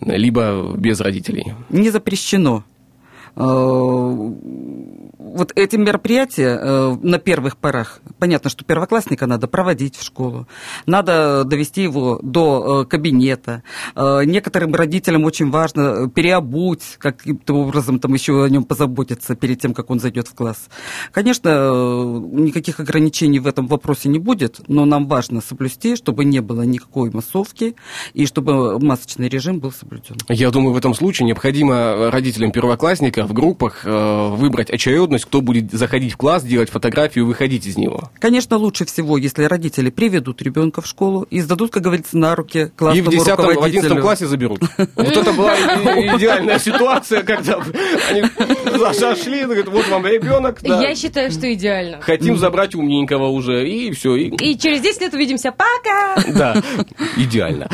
Либо 0.00 0.74
без 0.76 1.00
родителей. 1.00 1.54
Не 1.70 1.90
запрещено. 1.90 2.64
Э, 3.36 4.32
Вот 5.34 5.52
эти 5.54 5.76
мероприятия 5.76 6.58
э, 6.60 6.96
на 7.02 7.18
первых 7.18 7.56
порах, 7.56 8.00
понятно, 8.18 8.50
что 8.50 8.64
первоклассника 8.64 9.26
надо 9.26 9.46
проводить 9.48 9.96
в 9.96 10.02
школу, 10.02 10.46
надо 10.84 11.44
довести 11.44 11.82
его 11.82 12.20
до 12.22 12.82
э, 12.82 12.84
кабинета. 12.84 13.62
Некоторым 13.96 14.74
родителям 14.74 15.24
очень 15.24 15.50
важно 15.50 16.10
переобуть, 16.10 16.82
каким-то 16.98 17.54
образом 17.54 17.98
там 17.98 18.12
еще 18.12 18.44
о 18.44 18.48
нем 18.48 18.64
позаботиться 18.64 19.34
перед 19.34 19.60
тем, 19.60 19.72
как 19.72 19.90
он 19.90 20.00
зайдет 20.00 20.28
в 20.28 20.34
класс. 20.34 20.68
Конечно, 21.12 21.48
никаких 22.32 22.80
ограничений 22.80 23.38
в 23.38 23.46
этом 23.46 23.66
вопросе 23.68 24.10
не 24.10 24.18
будет, 24.18 24.60
но 24.68 24.84
нам 24.84 25.06
важно 25.06 25.40
соблюсти, 25.40 25.96
чтобы 25.96 26.24
не 26.24 26.40
было 26.40 26.62
никакой 26.62 27.10
массовки 27.10 27.74
и 28.12 28.26
чтобы 28.26 28.78
масочный 28.78 29.28
режим 29.28 29.60
был 29.60 29.72
соблюден. 29.72 30.16
Я 30.28 30.50
думаю, 30.50 30.74
в 30.74 30.76
этом 30.76 30.94
случае 30.94 31.26
необходимо 31.26 32.10
родителям 32.10 32.52
первоклассника 32.52 33.21
в 33.26 33.32
группах 33.32 33.82
э, 33.84 34.28
выбрать 34.30 34.70
очередность, 34.70 35.24
кто 35.24 35.40
будет 35.40 35.70
заходить 35.72 36.12
в 36.12 36.16
класс, 36.16 36.42
делать 36.42 36.70
фотографию 36.70 37.24
и 37.24 37.28
выходить 37.28 37.66
из 37.66 37.76
него. 37.76 38.10
Конечно, 38.18 38.56
лучше 38.56 38.84
всего, 38.84 39.16
если 39.18 39.44
родители 39.44 39.90
приведут 39.90 40.42
ребенка 40.42 40.80
в 40.82 40.86
школу 40.86 41.22
и 41.30 41.40
сдадут, 41.40 41.70
как 41.72 41.82
говорится, 41.82 42.16
на 42.16 42.34
руки 42.34 42.58
И 42.58 42.78
классному 42.78 43.10
в 43.10 43.12
10 43.12 43.26
в 43.26 43.30
руководителю. 43.40 43.78
11 43.86 44.00
классе 44.02 44.26
заберут. 44.26 44.60
Вот 44.94 45.06
это 45.16 45.32
была 45.32 45.54
и- 45.54 46.16
идеальная 46.16 46.58
ситуация, 46.58 47.22
когда 47.22 47.60
они 48.10 48.22
зашли, 48.98 49.44
говорят, 49.44 49.68
вот 49.68 49.88
вам 49.88 50.06
ребенок. 50.06 50.58
Я 50.62 50.94
считаю, 50.94 51.30
что 51.30 51.52
идеально. 51.52 52.00
Хотим 52.00 52.36
забрать 52.36 52.74
умненького 52.74 53.28
уже, 53.28 53.68
и 53.68 53.90
все. 53.92 54.16
И... 54.16 54.28
И 54.52 54.58
через 54.58 54.80
10 54.80 55.00
лет 55.02 55.14
увидимся. 55.14 55.52
Пока! 55.52 56.22
Да, 56.32 56.62
идеально. 57.16 57.68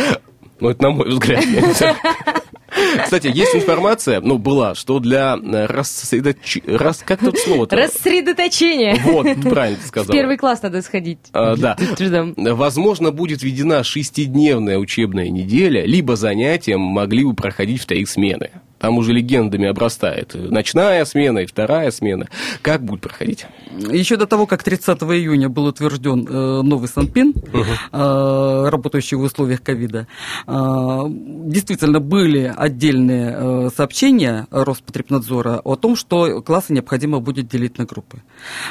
Ну, 0.60 0.70
это 0.70 0.82
на 0.82 0.90
мой 0.90 1.08
взгляд. 1.08 1.44
Кстати, 3.02 3.30
есть 3.32 3.54
информация, 3.54 4.20
ну, 4.20 4.38
была, 4.38 4.74
что 4.74 4.98
для 4.98 5.36
э, 5.36 5.66
рассредоч... 5.66 6.58
рас... 6.66 7.02
Как 7.04 7.20
тут 7.20 7.38
слово-то? 7.38 7.76
Рассредоточение. 7.76 8.96
Вот, 9.02 9.26
правильно 9.42 9.78
ты 9.80 9.86
сказал. 9.86 10.12
первый 10.12 10.36
класс 10.36 10.62
надо 10.62 10.82
сходить. 10.82 11.18
А, 11.32 11.56
да. 11.56 11.76
Возможно, 12.36 13.10
будет 13.10 13.42
введена 13.42 13.82
шестидневная 13.82 14.78
учебная 14.78 15.28
неделя, 15.28 15.84
либо 15.84 16.16
занятия 16.16 16.76
могли 16.76 17.24
бы 17.24 17.34
проходить 17.34 17.82
в 17.82 17.86
три 17.86 18.04
смены. 18.06 18.50
Там 18.78 18.98
уже 18.98 19.12
легендами 19.12 19.66
обрастает. 19.68 20.34
Ночная 20.34 21.04
смена 21.04 21.40
и 21.40 21.46
вторая 21.46 21.90
смена. 21.90 22.28
Как 22.62 22.82
будет 22.84 23.00
проходить? 23.00 23.46
Еще 23.76 24.16
до 24.16 24.26
того, 24.26 24.46
как 24.46 24.62
30 24.62 24.98
июня 25.02 25.48
был 25.48 25.66
утвержден 25.66 26.26
э, 26.28 26.62
новый 26.62 26.88
Санпин, 26.88 27.32
э, 27.92 28.68
работающий 28.68 29.16
в 29.16 29.22
условиях 29.22 29.62
ковида, 29.62 30.06
э, 30.46 31.02
действительно 31.08 32.00
были 32.00 32.52
отдельные 32.56 33.70
сообщения 33.70 34.46
Роспотребнадзора 34.50 35.60
о 35.64 35.76
том, 35.76 35.96
что 35.96 36.40
классы 36.42 36.72
необходимо 36.72 37.20
будет 37.20 37.48
делить 37.48 37.78
на 37.78 37.84
группы. 37.84 38.22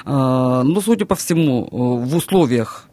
Но, 0.06 0.82
судя 0.84 1.06
по 1.06 1.16
всему, 1.16 1.68
в 1.72 2.16
условиях 2.16 2.88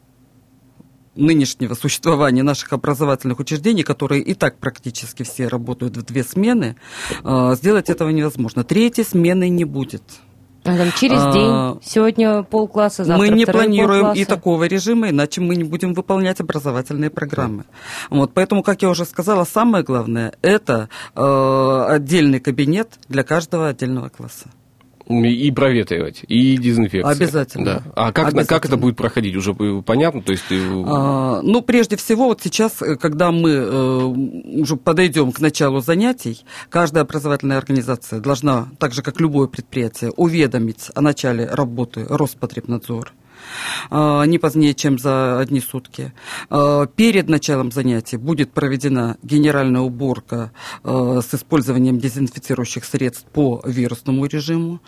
нынешнего 1.15 1.73
существования 1.73 2.43
наших 2.43 2.73
образовательных 2.73 3.39
учреждений, 3.39 3.83
которые 3.83 4.21
и 4.21 4.33
так 4.33 4.57
практически 4.57 5.23
все 5.23 5.47
работают 5.47 5.97
в 5.97 6.03
две 6.03 6.23
смены, 6.23 6.75
э, 7.23 7.55
сделать 7.55 7.89
этого 7.89 8.09
невозможно. 8.09 8.63
Третьей 8.63 9.03
смены 9.05 9.49
не 9.49 9.65
будет. 9.65 10.03
А 10.65 10.75
там 10.75 10.91
через 10.99 11.19
А, 11.21 11.31
день. 11.31 11.81
Сегодня 11.83 12.41
полкласса, 12.41 13.03
завтра 13.03 13.27
мы 13.27 13.35
не 13.35 13.45
планируем 13.45 13.99
и 13.99 14.03
полкласса. 14.05 14.25
такого 14.25 14.63
режима, 14.63 15.09
иначе 15.11 15.39
мы 15.39 15.55
не 15.55 15.63
будем 15.63 15.93
выполнять 15.93 16.39
образовательные 16.39 17.11
программы. 17.11 17.65
Вот, 18.09 18.31
поэтому, 18.33 18.63
как 18.63 18.81
я 18.81 18.89
уже 18.89 19.05
сказала, 19.05 19.43
самое 19.43 19.83
главное 19.83 20.33
это 20.41 20.89
э, 21.13 21.85
отдельный 21.87 22.39
кабинет 22.39 22.99
для 23.07 23.23
каждого 23.23 23.67
отдельного 23.67 24.09
класса. 24.09 24.49
И 25.07 25.51
проветривать, 25.51 26.23
и 26.27 26.57
дезинфекция. 26.57 27.11
Обязательно. 27.11 27.65
Да. 27.65 27.83
А 27.95 28.11
как, 28.11 28.29
Обязательно. 28.29 28.45
как 28.45 28.65
это 28.65 28.77
будет 28.77 28.97
проходить? 28.97 29.35
Уже 29.35 29.53
понятно? 29.53 30.21
То 30.23 30.31
есть... 30.31 30.45
э, 30.49 30.83
А, 30.87 31.41
ну, 31.43 31.61
прежде 31.61 31.95
всего, 31.95 32.25
вот 32.25 32.41
сейчас, 32.41 32.81
э, 32.81 32.95
когда 32.95 33.31
мы 33.31 33.51
э, 33.51 34.03
уже 34.61 34.77
подойдем 34.77 35.31
к 35.31 35.39
началу 35.39 35.79
занятий, 35.79 36.43
каждая 36.69 37.03
образовательная 37.03 37.57
организация 37.57 38.19
должна, 38.19 38.67
так 38.79 38.93
же 38.93 39.03
как 39.03 39.21
любое 39.21 39.47
предприятие, 39.47 40.11
уведомить 40.11 40.89
о 40.95 41.01
начале 41.01 41.45
работы 41.45 42.05
Роспотребнадзор. 42.09 43.13
Э, 43.91 44.23
не 44.27 44.37
позднее, 44.39 44.73
чем 44.73 44.97
за 44.99 45.39
одни 45.39 45.59
сутки. 45.59 46.13
Э, 46.49 46.87
Перед 46.95 47.29
началом 47.29 47.71
занятий 47.71 48.17
будет 48.17 48.51
проведена 48.51 49.17
генеральная 49.23 49.81
уборка 49.81 50.51
э, 50.83 51.21
с 51.27 51.33
использованием 51.33 51.99
дезинфицирующих 51.99 52.85
средств 52.85 53.25
по 53.33 53.61
вирусному 53.65 54.25
режиму. 54.25 54.79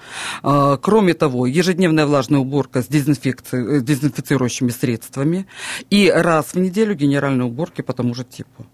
Кроме 0.42 1.14
того, 1.14 1.46
ежедневная 1.48 2.06
влажная 2.06 2.40
уборка 2.40 2.82
с 2.82 2.88
дезинфицирующими 2.88 4.70
средствами 4.70 5.48
и 5.90 6.10
раз 6.10 6.54
в 6.54 6.60
неделю 6.60 6.96
генеральные 6.96 7.46
уборки 7.48 7.82
по 7.82 7.94
тому 7.94 8.14
же 8.14 8.24
типу. 8.24 8.66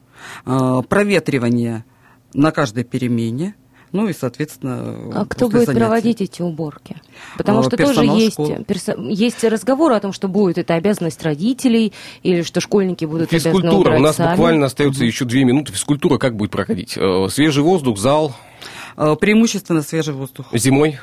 Проветривание 0.89 1.85
на 2.33 2.51
каждой 2.51 2.83
перемене. 2.83 3.55
Ну 3.91 4.07
и, 4.07 4.13
соответственно, 4.13 5.11
А 5.13 5.25
кто 5.25 5.49
будет 5.49 5.65
занятий. 5.67 5.79
проводить 5.79 6.21
эти 6.21 6.41
уборки? 6.41 6.99
Потому 7.37 7.59
А, 7.59 7.63
что 7.63 7.77
тоже 7.77 8.05
есть, 8.05 8.37
есть 8.97 9.43
разговор 9.43 9.91
о 9.93 9.99
том, 9.99 10.13
что 10.13 10.27
будет 10.27 10.57
это 10.57 10.75
обязанность 10.75 11.21
родителей, 11.23 11.93
или 12.21 12.41
что 12.43 12.61
школьники 12.61 13.05
будут 13.05 13.29
Физкультура. 13.31 13.95
У 13.95 13.99
нас 13.99 14.17
сами. 14.17 14.31
буквально 14.31 14.65
остается 14.67 15.03
еще 15.05 15.25
две 15.25 15.43
минуты. 15.43 15.71
Физкультура 15.73 16.17
как 16.17 16.35
будет 16.35 16.51
проходить? 16.51 16.95
Э, 16.97 17.27
Свежий 17.29 17.63
воздух, 17.63 17.97
зал, 17.97 18.35
Э, 18.95 19.15
Преимущественно 19.19 19.81
свежий 19.81 20.13
воздух. 20.13 20.45
зимой? 20.53 20.99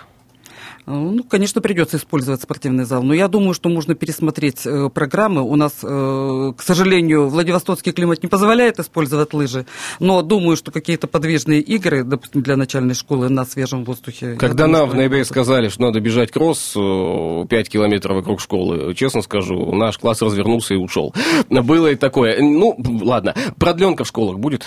Э, 0.91 1.11
Ну, 1.11 1.23
конечно, 1.25 1.61
придется 1.61 1.97
использовать 1.97 2.43
спортивный 2.43 2.85
зал, 2.85 3.03
но 3.03 3.15
я 3.15 3.29
думаю, 3.29 3.55
что 3.55 3.69
можно 3.69 3.95
пересмотреть 3.95 4.67
э, 4.67 4.91
программы. 4.93 5.43
У 5.43 5.57
нас, 5.57 5.73
э, 5.83 6.53
к 6.57 6.63
сожалению, 6.63 7.29
Владивостокский 7.29 7.93
климат 7.93 8.23
не 8.23 8.29
позволяет 8.29 8.79
использовать 8.79 9.33
лыжи, 9.33 9.67
но 10.01 10.23
думаю, 10.23 10.57
что 10.57 10.71
какие-то 10.73 11.07
подвижные 11.07 11.61
игры, 11.61 12.05
допустим, 12.05 12.43
для 12.43 12.57
начальной 12.57 12.95
школы 12.95 13.29
на 13.29 13.45
свежем 13.45 13.85
воздухе. 13.85 14.37
Когда 14.39 14.67
думаю, 14.67 14.83
нам 14.83 14.91
в 14.91 14.95
ноябре 14.95 15.25
сказали, 15.25 15.69
что 15.69 15.83
надо 15.83 16.01
бежать 16.01 16.31
кросс 16.33 16.75
э, 16.77 17.47
5 17.49 17.69
километров 17.69 18.17
вокруг 18.17 18.41
школы, 18.41 18.95
честно 18.95 19.23
скажу, 19.23 19.73
наш 19.75 19.99
класс 19.99 20.23
развернулся 20.23 20.75
и 20.75 20.77
ушел. 20.77 21.15
Было 21.49 21.89
и 21.93 21.95
такое. 21.95 22.41
Ну, 22.41 22.77
ладно. 23.03 23.35
Продленка 23.59 24.05
в 24.05 24.09
школах 24.09 24.39
будет? 24.39 24.67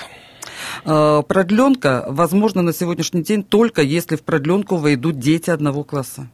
Э, 0.86 1.24
Продленка 1.28 2.06
возможно 2.10 2.62
на 2.62 2.74
сегодняшний 2.74 3.24
день 3.24 3.43
только 3.43 3.82
если 3.82 4.15
в 4.15 4.24
продленку 4.24 4.78
войдут 4.78 5.19
дети 5.19 5.50
одного 5.50 5.84
класса. 5.84 6.30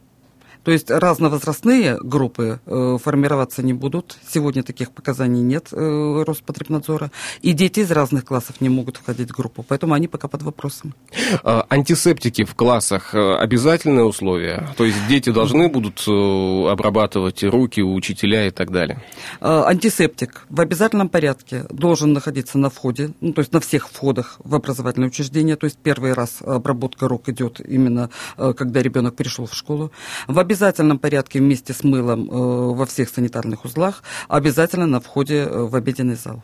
То 0.62 0.72
есть 0.72 0.90
разновозрастные 0.90 1.98
группы 2.00 2.60
э, 2.66 2.98
формироваться 3.02 3.62
не 3.62 3.72
будут. 3.72 4.18
Сегодня 4.28 4.62
таких 4.62 4.92
показаний 4.92 5.40
нет 5.40 5.68
э, 5.72 6.24
Роспотребнадзора. 6.26 7.10
И 7.40 7.52
дети 7.52 7.80
из 7.80 7.90
разных 7.90 8.24
классов 8.24 8.60
не 8.60 8.68
могут 8.68 8.98
входить 8.98 9.30
в 9.30 9.36
группу. 9.36 9.64
Поэтому 9.66 9.94
они 9.94 10.08
пока 10.08 10.28
под 10.28 10.42
вопросом. 10.42 10.94
А, 11.42 11.66
Антисептики 11.68 12.44
в 12.44 12.54
классах 12.54 13.14
э, 13.14 13.36
обязательное 13.36 14.04
условие? 14.04 14.68
То 14.76 14.84
есть 14.84 14.98
дети 15.08 15.30
должны 15.30 15.68
будут 15.68 16.04
э, 16.06 16.70
обрабатывать 16.70 17.42
руки 17.42 17.80
у 17.80 17.94
учителя 17.94 18.46
и 18.46 18.50
так 18.50 18.70
далее? 18.70 19.02
Э, 19.40 19.62
Антисептик 19.66 20.46
в 20.50 20.60
обязательном 20.60 21.08
порядке 21.08 21.64
должен 21.70 22.12
находиться 22.12 22.58
на 22.58 22.68
входе, 22.68 23.10
ну, 23.20 23.32
то 23.32 23.40
есть 23.40 23.52
на 23.52 23.60
всех 23.60 23.88
входах 23.88 24.36
в 24.44 24.54
образовательное 24.54 25.08
учреждение. 25.08 25.56
То 25.56 25.64
есть 25.64 25.78
первый 25.78 26.12
раз 26.12 26.42
обработка 26.42 27.08
рук 27.08 27.28
идет 27.28 27.60
именно 27.60 28.10
когда 28.36 28.82
ребенок 28.82 29.16
пришел 29.16 29.46
в 29.46 29.54
школу. 29.54 29.92
В 30.26 30.38
обязательном 30.50 30.98
порядке 30.98 31.38
вместе 31.38 31.72
с 31.72 31.84
мылом 31.84 32.28
э, 32.28 32.74
во 32.74 32.84
всех 32.84 33.08
санитарных 33.08 33.64
узлах, 33.64 34.02
обязательно 34.28 34.86
на 34.86 35.00
входе 35.00 35.44
э, 35.44 35.62
в 35.62 35.76
обеденный 35.76 36.16
зал. 36.16 36.42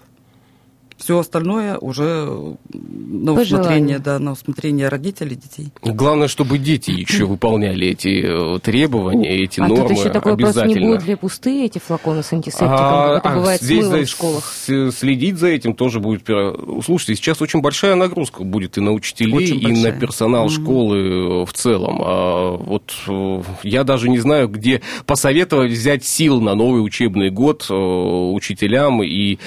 Все 0.97 1.19
остальное 1.19 1.77
уже 1.79 2.05
э, 2.27 2.55
на 2.73 3.33
усмотрение, 3.35 3.99
да, 3.99 4.19
на 4.19 4.33
усмотрение 4.33 4.89
родителей, 4.89 5.37
детей. 5.37 5.69
Главное, 5.83 6.27
чтобы 6.29 6.59
дети 6.59 6.91
еще 6.91 7.25
выполняли 7.27 7.89
эти 7.89 8.23
э, 8.57 8.59
требования, 8.61 9.37
эти 9.45 9.61
а 9.61 9.69
нормы 9.69 9.89
тут 9.89 9.99
еще 9.99 10.09
такой 10.11 10.33
вопрос, 10.33 10.55
не 10.57 10.63
обязательно. 10.63 10.87
будут 10.93 11.07
ли 11.07 11.15
пустые 11.17 11.67
эти 11.67 11.79
флаконы 11.79 12.23
с 12.23 12.33
антисептиком, 12.33 12.71
А, 12.71 13.17
это 13.19 13.29
а 13.31 13.35
бывает 13.37 13.61
с 13.61 13.65
здесь 13.65 13.85
мылом 13.85 13.99
за- 14.01 14.07
в 14.07 14.09
школах? 14.09 14.45
с- 14.55 14.91
следить 14.93 15.37
за 15.39 15.49
этим 15.49 15.75
тоже 15.75 16.01
будет... 16.01 16.27
Слушайте, 16.85 17.15
сейчас 17.17 17.43
очень 17.43 17.61
большая 17.61 17.95
нагрузка 17.95 18.43
будет 18.43 18.79
и 18.79 18.81
на 18.81 18.93
учителей, 18.93 19.35
Очень 19.35 19.61
и 19.69 19.83
на 19.83 19.93
персонал 19.93 20.47
Мгм. 20.47 20.51
школы 20.63 20.97
э, 20.99 21.45
в 21.45 21.53
целом. 21.53 22.01
А 22.03 22.57
вот 22.57 22.95
я 23.63 23.85
даже 23.85 24.09
не 24.09 24.19
знаю, 24.19 24.49
где 24.49 24.81
посоветовать 25.05 25.73
взять 25.73 26.05
сил 26.05 26.41
на 26.41 26.55
новый 26.55 26.83
учебный 26.85 27.31
год 27.31 27.67
учителям 27.71 29.03
и 29.03 29.39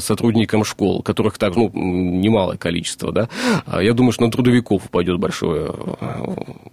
сотрудникам 0.00 0.64
школ, 0.82 1.02
которых 1.02 1.38
так, 1.38 1.54
ну, 1.54 1.70
немалое 1.72 2.56
количество, 2.56 3.12
да. 3.12 3.28
А 3.66 3.80
Я 3.80 3.92
думаю, 3.92 4.12
что 4.12 4.24
на 4.24 4.32
трудовиков 4.32 4.86
упадет 4.86 5.18
большое, 5.18 5.72
э, 6.00 6.24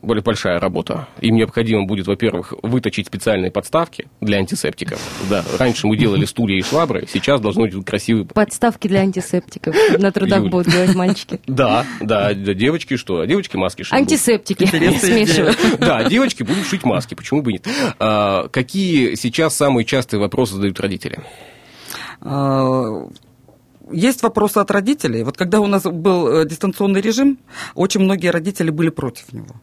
более 0.01 0.23
большая 0.23 0.59
работа. 0.59 1.07
Им 1.21 1.35
необходимо 1.35 1.85
будет, 1.85 2.07
во-первых, 2.07 2.53
выточить 2.63 3.05
специальные 3.05 3.51
подставки 3.51 4.07
для 4.19 4.39
антисептиков. 4.39 4.99
Да, 5.29 5.43
раньше 5.59 5.85
мы 5.85 5.95
делали 5.95 6.25
стулья 6.25 6.57
и 6.57 6.61
швабры, 6.63 7.07
сейчас 7.11 7.39
должны 7.39 7.67
быть 7.69 7.85
красивые 7.85 8.25
Подставки 8.25 8.87
для 8.87 9.01
антисептиков. 9.01 9.75
На 9.99 10.11
трудах 10.11 10.39
Юль. 10.39 10.49
будут 10.49 10.67
говорить 10.73 10.95
мальчики. 10.95 11.39
да, 11.45 11.85
да, 11.99 12.33
да, 12.33 12.53
девочки 12.55 12.97
что? 12.97 13.23
Девочки 13.25 13.57
маски 13.57 13.83
шьют. 13.83 13.93
Антисептики 13.93 14.65
смешивают. 14.65 15.57
Да, 15.79 16.03
девочки 16.03 16.41
будут 16.41 16.65
шить 16.65 16.83
маски, 16.83 17.13
почему 17.13 17.43
бы 17.43 17.53
нет? 17.53 17.67
А, 17.99 18.47
какие 18.47 19.13
сейчас 19.15 19.55
самые 19.55 19.85
частые 19.85 20.19
вопросы 20.19 20.55
задают 20.55 20.79
родители? 20.79 21.19
Есть 23.91 24.23
вопросы 24.23 24.57
от 24.59 24.71
родителей. 24.71 25.23
Вот 25.23 25.37
когда 25.37 25.59
у 25.59 25.67
нас 25.67 25.83
был 25.83 26.27
э, 26.27 26.47
дистанционный 26.47 27.01
режим, 27.01 27.37
очень 27.75 28.01
многие 28.01 28.31
родители 28.31 28.71
были 28.71 28.89
против 28.89 29.33
него. 29.33 29.55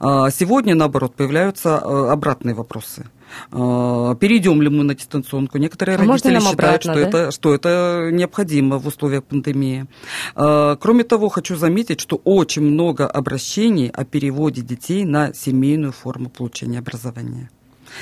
А 0.00 0.30
Сегодня, 0.30 0.74
наоборот, 0.74 1.14
появляются 1.14 1.80
э, 1.82 2.10
обратные 2.10 2.54
вопросы. 2.54 3.06
А, 3.52 4.14
Перейдем 4.14 4.62
ли 4.62 4.68
мы 4.68 4.84
на 4.84 4.94
дистанционку? 4.94 5.58
Некоторые 5.58 5.96
А 5.96 5.98
родители 5.98 6.38
считают, 6.38 6.54
обратно, 6.54 6.92
что, 6.92 6.94
да? 6.94 7.00
это, 7.00 7.30
что 7.30 7.54
это 7.54 8.08
необходимо 8.12 8.78
в 8.78 8.86
условиях 8.86 9.24
пандемии. 9.24 9.86
А, 10.34 10.76
Кроме 10.76 11.04
того, 11.04 11.28
хочу 11.28 11.56
заметить, 11.56 12.00
что 12.00 12.16
очень 12.24 12.62
много 12.62 13.06
обращений 13.06 13.88
о 13.88 14.04
переводе 14.04 14.62
детей 14.62 15.04
на 15.04 15.32
семейную 15.34 15.92
форму 15.92 16.30
получения 16.30 16.78
образования. 16.78 17.50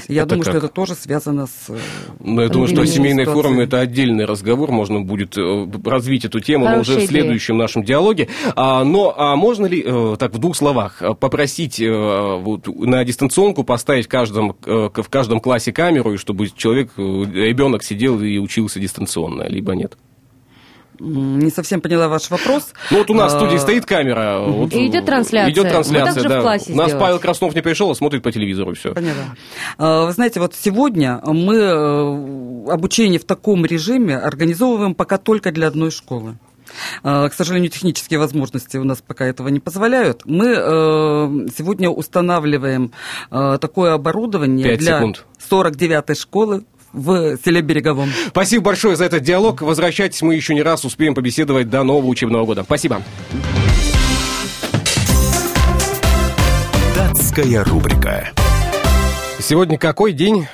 Я 0.09 0.23
Это 0.23 0.31
думаю, 0.31 0.45
как? 0.45 0.53
что 0.53 0.59
это 0.59 0.69
тоже 0.69 0.95
связано 0.95 1.47
с... 1.47 1.69
э, 1.71 1.79
Ну, 2.21 2.41
я 2.43 2.49
думаю, 2.49 2.69
что 2.69 2.77
о 2.77 2.85
пандемийной 2.85 2.87
семейной 2.87 3.23
ситуацией. 3.25 3.43
форме 3.43 3.65
это 3.65 3.81
отдельный 3.81 4.25
разговор, 4.25 4.71
можно 4.71 5.01
будет 5.01 5.37
э, 5.39 5.67
развить 5.85 6.25
эту 6.25 6.41
тему, 6.41 6.67
но 6.69 6.81
уже 6.81 6.93
в 6.93 6.97
идея. 6.97 7.09
следующем 7.09 7.57
нашем 7.59 7.83
диалоге. 7.85 8.29
А, 8.55 8.85
но 8.85 9.15
а 9.17 9.37
можно 9.37 9.67
ли, 9.67 9.83
э, 9.87 10.17
так 10.19 10.33
в 10.35 10.39
двух 10.39 10.57
словах, 10.57 11.03
попросить 11.21 11.81
вот, 11.81 12.67
на 12.69 13.05
дистанционку 13.05 13.65
поставить 13.65 14.07
в 14.07 14.09
каждом, 14.09 14.57
в 14.65 15.09
каждом 15.11 15.41
классе 15.41 15.73
камеру, 15.73 16.15
и 16.15 16.17
чтобы 16.17 16.49
человек, 16.49 16.91
ребенок 16.97 17.83
сидел 17.83 18.21
и 18.21 18.39
учился 18.39 18.81
дистанционно, 18.81 19.45
либо 19.49 19.75
нет? 19.75 19.97
Не 21.01 21.51
совсем 21.51 21.81
поняла 21.81 22.09
ваш 22.09 22.31
вопрос. 22.31 22.73
Ну 22.91 22.99
вот 22.99 23.11
у 23.11 23.15
нас 23.15 23.33
в 23.33 23.37
студии 23.37 23.57
А, 23.57 23.59
стоит 23.61 23.87
камера. 23.87 24.41
вот, 24.47 24.73
И 24.73 24.87
идет 24.87 25.07
трансляция. 25.07 25.53
Идет 25.53 25.65
Мы 25.65 25.71
трансляция, 25.71 26.23
в 26.25 26.29
да. 26.29 26.41
классе 26.41 26.73
у 26.73 26.77
нас 26.77 26.87
сделать. 26.87 27.03
Павел 27.05 27.19
Краснов 27.19 27.55
не 27.55 27.63
пришел, 27.63 27.91
а 27.91 27.95
смотрит 27.95 28.23
по 28.23 28.33
телевизору, 28.33 28.75
все. 28.75 28.95
Поняла. 28.95 29.35
А, 29.79 30.07
Вы 30.07 30.13
знаете, 30.13 30.41
вот 30.41 30.55
сегодня 30.55 31.21
мы 31.25 31.57
э, 31.57 32.71
обучение 32.73 33.19
в 33.19 33.25
таком 33.25 33.65
режиме 33.67 34.17
организовываем 34.17 34.95
пока 34.95 35.19
только 35.19 35.53
для 35.53 35.69
одной 35.69 35.91
школы. 35.91 36.37
А, 37.03 37.29
К 37.29 37.35
сожалению, 37.35 37.71
технические 37.71 38.19
возможности 38.19 38.77
у 38.77 38.85
нас 38.85 39.03
пока 39.07 39.25
этого 39.27 39.49
не 39.49 39.61
позволяют. 39.61 40.23
Мы 40.25 40.49
э, 40.49 40.57
сегодня 41.57 41.89
устанавливаем 41.91 42.93
э, 43.31 43.59
такое 43.61 43.93
оборудование 43.95 44.77
для 44.77 44.97
секунд. 44.99 45.25
49-й 45.51 46.15
школы 46.17 46.65
в 46.97 47.37
селе 47.45 47.61
Береговом. 47.61 48.11
Спасибо 48.29 48.65
большое 48.65 48.97
за 48.97 49.05
этот 49.05 49.23
диалог. 49.23 49.61
Возвращайтесь, 49.61 50.23
мы 50.23 50.35
еще 50.35 50.55
не 50.55 50.63
раз 50.63 50.85
успеем 50.85 51.15
побеседовать 51.15 51.71
до 51.71 51.85
нового 51.85 52.07
учебного 52.07 52.45
года. 52.47 52.65
Спасибо. 52.65 53.03
Датская 56.97 57.63
рубрика. 57.65 58.31
Сегодня 59.39 59.79
какой 59.79 60.13
день? 60.13 60.47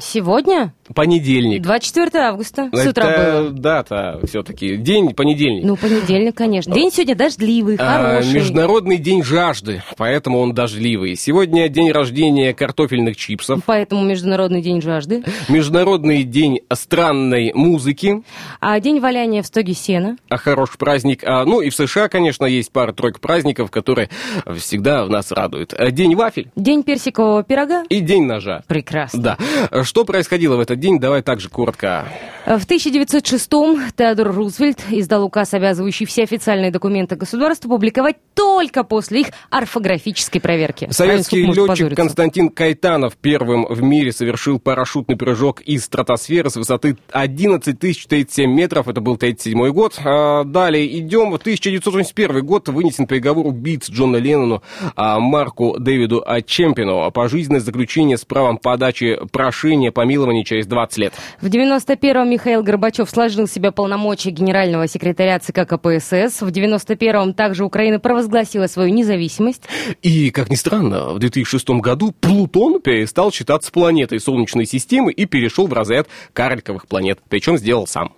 Сегодня? 0.00 0.72
Понедельник. 0.94 1.62
24 1.62 2.24
августа. 2.24 2.68
С 2.72 2.86
утра 2.86 3.08
Это 3.10 3.42
было. 3.42 3.50
дата 3.50 4.20
все-таки. 4.26 4.76
День 4.76 5.14
понедельник. 5.14 5.64
Ну, 5.64 5.76
понедельник, 5.76 6.36
конечно. 6.36 6.74
День 6.74 6.90
сегодня 6.92 7.14
дождливый, 7.14 7.76
А, 7.78 8.18
хороший. 8.18 8.34
Международный 8.34 8.98
день 8.98 9.22
жажды, 9.22 9.82
поэтому 9.96 10.38
он 10.40 10.52
дождливый. 10.54 11.16
Сегодня 11.16 11.68
день 11.68 11.90
рождения 11.92 12.52
картофельных 12.54 13.16
чипсов. 13.16 13.60
Поэтому 13.66 14.02
Международный 14.04 14.62
день 14.62 14.80
жажды. 14.82 15.22
Международный 15.48 16.22
день 16.24 16.60
странной 16.72 17.52
музыки. 17.54 18.22
А 18.60 18.78
день 18.80 19.00
валяния 19.00 19.42
в 19.42 19.46
стоге 19.46 19.74
сена. 19.74 20.16
А 20.28 20.36
хороший 20.36 20.76
праздник. 20.78 21.22
А, 21.24 21.44
ну 21.44 21.60
и 21.60 21.70
в 21.70 21.74
США, 21.74 22.08
конечно, 22.08 22.44
есть 22.44 22.72
пара-тройка 22.72 23.20
праздников, 23.20 23.70
которые 23.70 24.08
всегда 24.56 25.06
нас 25.06 25.30
радуют. 25.32 25.74
А, 25.76 25.90
День 25.90 26.14
вафель 26.14 26.50
День 26.56 26.82
персикового 26.82 27.42
пирога. 27.42 27.84
и 27.88 28.00
день 28.00 28.24
ножа. 28.24 28.62
Прекрасно. 28.66 29.22
Да. 29.70 29.84
Что 29.84 30.04
происходило 30.04 30.56
в 30.56 30.60
этот 30.60 30.78
день? 30.82 30.98
давай 30.98 31.22
также 31.22 31.48
коротко. 31.48 32.06
В 32.44 32.66
1906-м 32.66 33.92
Теодор 33.96 34.32
Рузвельт 34.32 34.80
издал 34.90 35.22
указ, 35.24 35.54
обязывающий 35.54 36.06
все 36.06 36.24
официальные 36.24 36.72
документы 36.72 37.14
государства 37.14 37.68
публиковать 37.68 38.16
только 38.34 38.82
после 38.82 39.20
их 39.20 39.26
орфографической 39.50 40.40
проверки. 40.40 40.88
Советский 40.90 41.44
можно 41.46 41.66
летчик? 41.66 41.94
Константин 41.94 42.48
Кайтанов 42.48 43.16
первым 43.16 43.64
в 43.66 43.80
мире 43.80 44.10
совершил 44.10 44.58
парашютный 44.58 45.16
прыжок 45.16 45.60
из 45.60 45.84
стратосферы 45.84 46.50
с 46.50 46.56
высоты 46.56 46.96
11 47.12 47.78
037 47.78 48.50
метров. 48.50 48.88
Это 48.88 49.00
был 49.00 49.16
37 49.16 49.68
год. 49.68 50.00
А, 50.04 50.42
Далее 50.42 50.98
идем. 50.98 51.30
В 51.30 51.36
1981 51.36 52.44
год 52.44 52.68
вынесен 52.68 53.06
приговор 53.06 53.46
убийц 53.46 53.88
Джона 53.88 54.16
Леннону 54.16 54.64
а, 54.96 55.20
Марку 55.20 55.78
Дэвиду 55.78 56.24
а, 56.26 56.42
Чемпину. 56.42 57.08
Пожизненное 57.12 57.60
заключение 57.60 58.16
с 58.16 58.24
правом 58.24 58.58
подачи 58.58 59.16
прошения 59.30 59.92
помилования 59.92 60.42
через 60.42 60.66
20 60.72 60.98
лет. 60.98 61.14
В 61.40 61.46
91-м 61.46 62.28
Михаил 62.28 62.62
Горбачев 62.62 63.08
сложил 63.10 63.46
в 63.46 63.50
себя 63.50 63.72
полномочия 63.72 64.30
генерального 64.30 64.88
секретаря 64.88 65.38
ЦК 65.38 65.66
КПСС. 65.68 66.40
В 66.40 66.48
91-м 66.48 67.34
также 67.34 67.64
Украина 67.64 68.00
провозгласила 68.00 68.66
свою 68.66 68.92
независимость. 68.92 69.64
И, 70.00 70.30
как 70.30 70.50
ни 70.50 70.54
странно, 70.54 71.10
в 71.10 71.18
2006 71.18 71.68
году 71.80 72.12
Плутон 72.18 72.80
перестал 72.80 73.30
считаться 73.30 73.70
планетой 73.70 74.18
Солнечной 74.18 74.64
системы 74.64 75.12
и 75.12 75.26
перешел 75.26 75.66
в 75.66 75.72
разряд 75.72 76.08
карликовых 76.32 76.86
планет. 76.86 77.18
Причем 77.28 77.58
сделал 77.58 77.86
сам. 77.86 78.14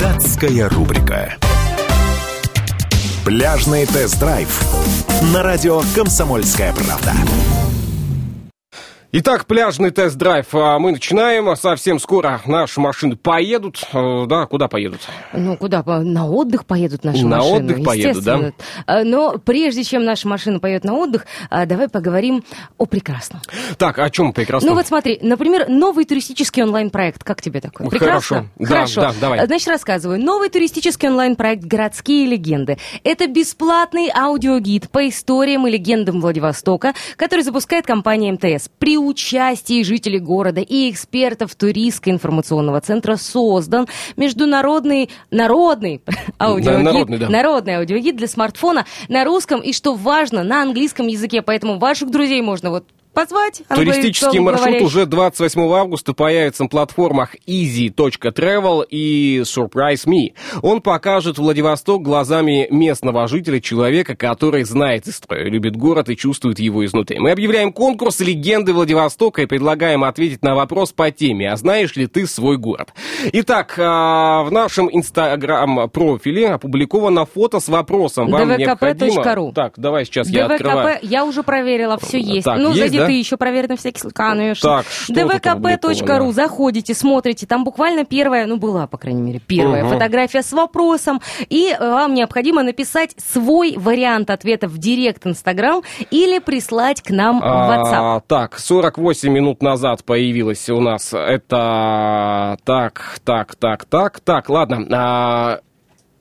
Датская 0.00 0.68
рубрика. 0.68 1.36
Пляжный 3.24 3.86
тест-драйв 3.86 4.48
на 5.34 5.42
радио 5.42 5.82
«Комсомольская 5.94 6.72
правда». 6.74 7.69
Итак, 9.12 9.46
пляжный 9.46 9.90
тест-драйв 9.90 10.46
а, 10.54 10.78
мы 10.78 10.92
начинаем. 10.92 11.56
Совсем 11.56 11.98
скоро 11.98 12.40
наши 12.46 12.80
машины 12.80 13.16
поедут. 13.16 13.82
Э, 13.92 14.24
Да, 14.28 14.46
куда 14.46 14.68
поедут? 14.68 15.00
Ну, 15.32 15.56
куда? 15.56 15.82
На 15.82 16.28
отдых 16.28 16.64
поедут 16.64 17.02
наши 17.02 17.26
На 17.26 17.38
машины. 17.38 17.56
отдых 17.56 17.84
поедут, 17.84 18.22
да? 18.22 18.52
А, 18.86 19.02
Но 19.02 19.32
прежде 19.44 19.82
чем 19.82 20.04
наша 20.04 20.28
машина 20.28 20.60
поедет 20.60 20.84
на 20.84 20.94
отдых, 20.94 21.26
а, 21.50 21.66
давай 21.66 21.88
поговорим 21.88 22.44
о 22.78 22.86
прекрасном. 22.86 23.42
Так, 23.78 23.98
о 23.98 24.08
чем 24.10 24.32
прекрасно? 24.32 24.68
Ну 24.68 24.76
вот 24.76 24.86
смотри, 24.86 25.18
например, 25.22 25.68
новый 25.68 26.04
туристический 26.04 26.62
онлайн-проект. 26.62 27.24
Как 27.24 27.42
тебе 27.42 27.60
такое? 27.60 27.88
Хорошо. 27.90 28.44
Прекрасно? 28.46 28.50
Да, 28.60 28.66
Хорошо. 28.66 29.00
да, 29.00 29.14
давай. 29.20 29.38
А, 29.40 29.46
Значит, 29.46 29.68
рассказываю. 29.70 30.20
Новый 30.20 30.50
туристический 30.50 31.08
онлайн-проект 31.08 31.64
«Городские 31.64 32.26
легенды». 32.28 32.78
Это 33.02 33.26
бесплатный 33.26 34.08
аудиогид 34.14 34.88
по 34.88 35.08
историям 35.08 35.66
и 35.66 35.70
легендам 35.72 36.20
Владивостока, 36.20 36.94
который 37.16 37.40
запускает 37.42 37.86
компания 37.86 38.30
МТС. 38.30 38.68
При 38.78 38.99
участии 39.00 39.82
жителей 39.82 40.18
города 40.18 40.60
и 40.60 40.90
экспертов 40.90 41.54
туристско-информационного 41.54 42.80
центра 42.80 43.16
создан 43.16 43.88
международный 44.16 45.10
народный 45.30 46.02
аудиогид, 46.38 46.84
народный, 46.84 47.18
да. 47.18 47.28
народный 47.28 47.76
аудиогид 47.76 48.16
для 48.16 48.28
смартфона 48.28 48.86
на 49.08 49.24
русском 49.24 49.60
и, 49.60 49.72
что 49.72 49.94
важно, 49.94 50.42
на 50.42 50.62
английском 50.62 51.06
языке. 51.06 51.42
Поэтому 51.42 51.78
ваших 51.78 52.10
друзей 52.10 52.42
можно 52.42 52.70
вот 52.70 52.84
позвать. 53.12 53.62
Туристический 53.68 54.38
маршрут 54.38 54.60
англоговорящих. 54.66 54.86
уже 54.86 55.06
28 55.06 55.72
августа 55.72 56.12
появится 56.14 56.64
на 56.64 56.68
платформах 56.68 57.34
easy.travel 57.46 58.86
и 58.88 59.40
Surprise 59.40 60.06
Me. 60.06 60.32
Он 60.62 60.80
покажет 60.80 61.38
Владивосток 61.38 62.02
глазами 62.02 62.68
местного 62.70 63.26
жителя, 63.28 63.60
человека, 63.60 64.16
который 64.16 64.64
знает 64.64 65.08
историю, 65.08 65.50
любит 65.50 65.76
город 65.76 66.08
и 66.08 66.16
чувствует 66.16 66.58
его 66.58 66.84
изнутри. 66.84 67.18
Мы 67.18 67.30
объявляем 67.30 67.72
конкурс 67.72 68.20
«Легенды 68.20 68.72
Владивостока» 68.72 69.42
и 69.42 69.46
предлагаем 69.46 70.04
ответить 70.04 70.42
на 70.42 70.54
вопрос 70.54 70.92
по 70.92 71.10
теме 71.10 71.50
«А 71.50 71.56
знаешь 71.56 71.96
ли 71.96 72.06
ты 72.06 72.26
свой 72.26 72.56
город?». 72.56 72.92
Итак, 73.32 73.74
а, 73.78 74.42
в 74.42 74.52
нашем 74.52 74.88
инстаграм-профиле 74.90 76.50
опубликовано 76.50 77.26
фото 77.26 77.60
с 77.60 77.68
вопросом. 77.68 78.30
Вам 78.30 78.50
dvkp.ru. 78.50 78.58
необходимо... 78.58 79.52
Так, 79.52 79.74
давай 79.76 80.04
сейчас 80.04 80.28
я 80.28 80.46
открываю. 80.46 80.94
ДВКП, 80.94 81.06
я 81.06 81.24
уже 81.24 81.42
проверила, 81.42 81.98
все 81.98 82.20
есть. 82.20 82.44
Так, 82.44 82.58
ну, 82.58 82.72
есть, 82.72 82.94
да? 83.00 83.06
ты 83.06 83.12
еще 83.12 83.36
проверь 83.36 83.68
на 83.68 83.76
всякий 83.76 84.00
случай, 84.00 84.14
конечно. 84.14 84.76
Так, 84.76 84.86
что 84.86 85.14
тут 85.14 85.22
dvkp.ru, 85.22 86.32
заходите, 86.32 86.94
смотрите, 86.94 87.46
там 87.46 87.64
буквально 87.64 88.04
первая, 88.04 88.46
ну, 88.46 88.56
была, 88.56 88.86
по 88.86 88.98
крайней 88.98 89.22
мере, 89.22 89.40
первая 89.40 89.84
Мгм. 89.84 89.92
фотография 89.94 90.42
с 90.42 90.52
вопросом, 90.52 91.20
и 91.48 91.68
э, 91.68 91.78
вам 91.78 92.14
необходимо 92.14 92.62
написать 92.62 93.14
свой 93.18 93.76
вариант 93.76 94.30
ответа 94.30 94.68
в 94.68 94.78
директ 94.78 95.26
Инстаграм 95.26 95.82
или 96.10 96.38
прислать 96.38 97.02
к 97.02 97.10
нам 97.10 97.40
в 97.40 97.44
WhatsApp. 97.44 98.16
А, 98.16 98.20
так, 98.26 98.58
48 98.58 99.32
минут 99.32 99.62
назад 99.62 100.04
появилась 100.04 100.68
у 100.68 100.80
нас 100.80 101.12
это... 101.12 102.58
Так, 102.64 103.18
так, 103.24 103.54
так, 103.54 103.84
так, 103.84 104.20
так, 104.20 104.48
ладно. 104.48 104.86
А, 104.90 105.60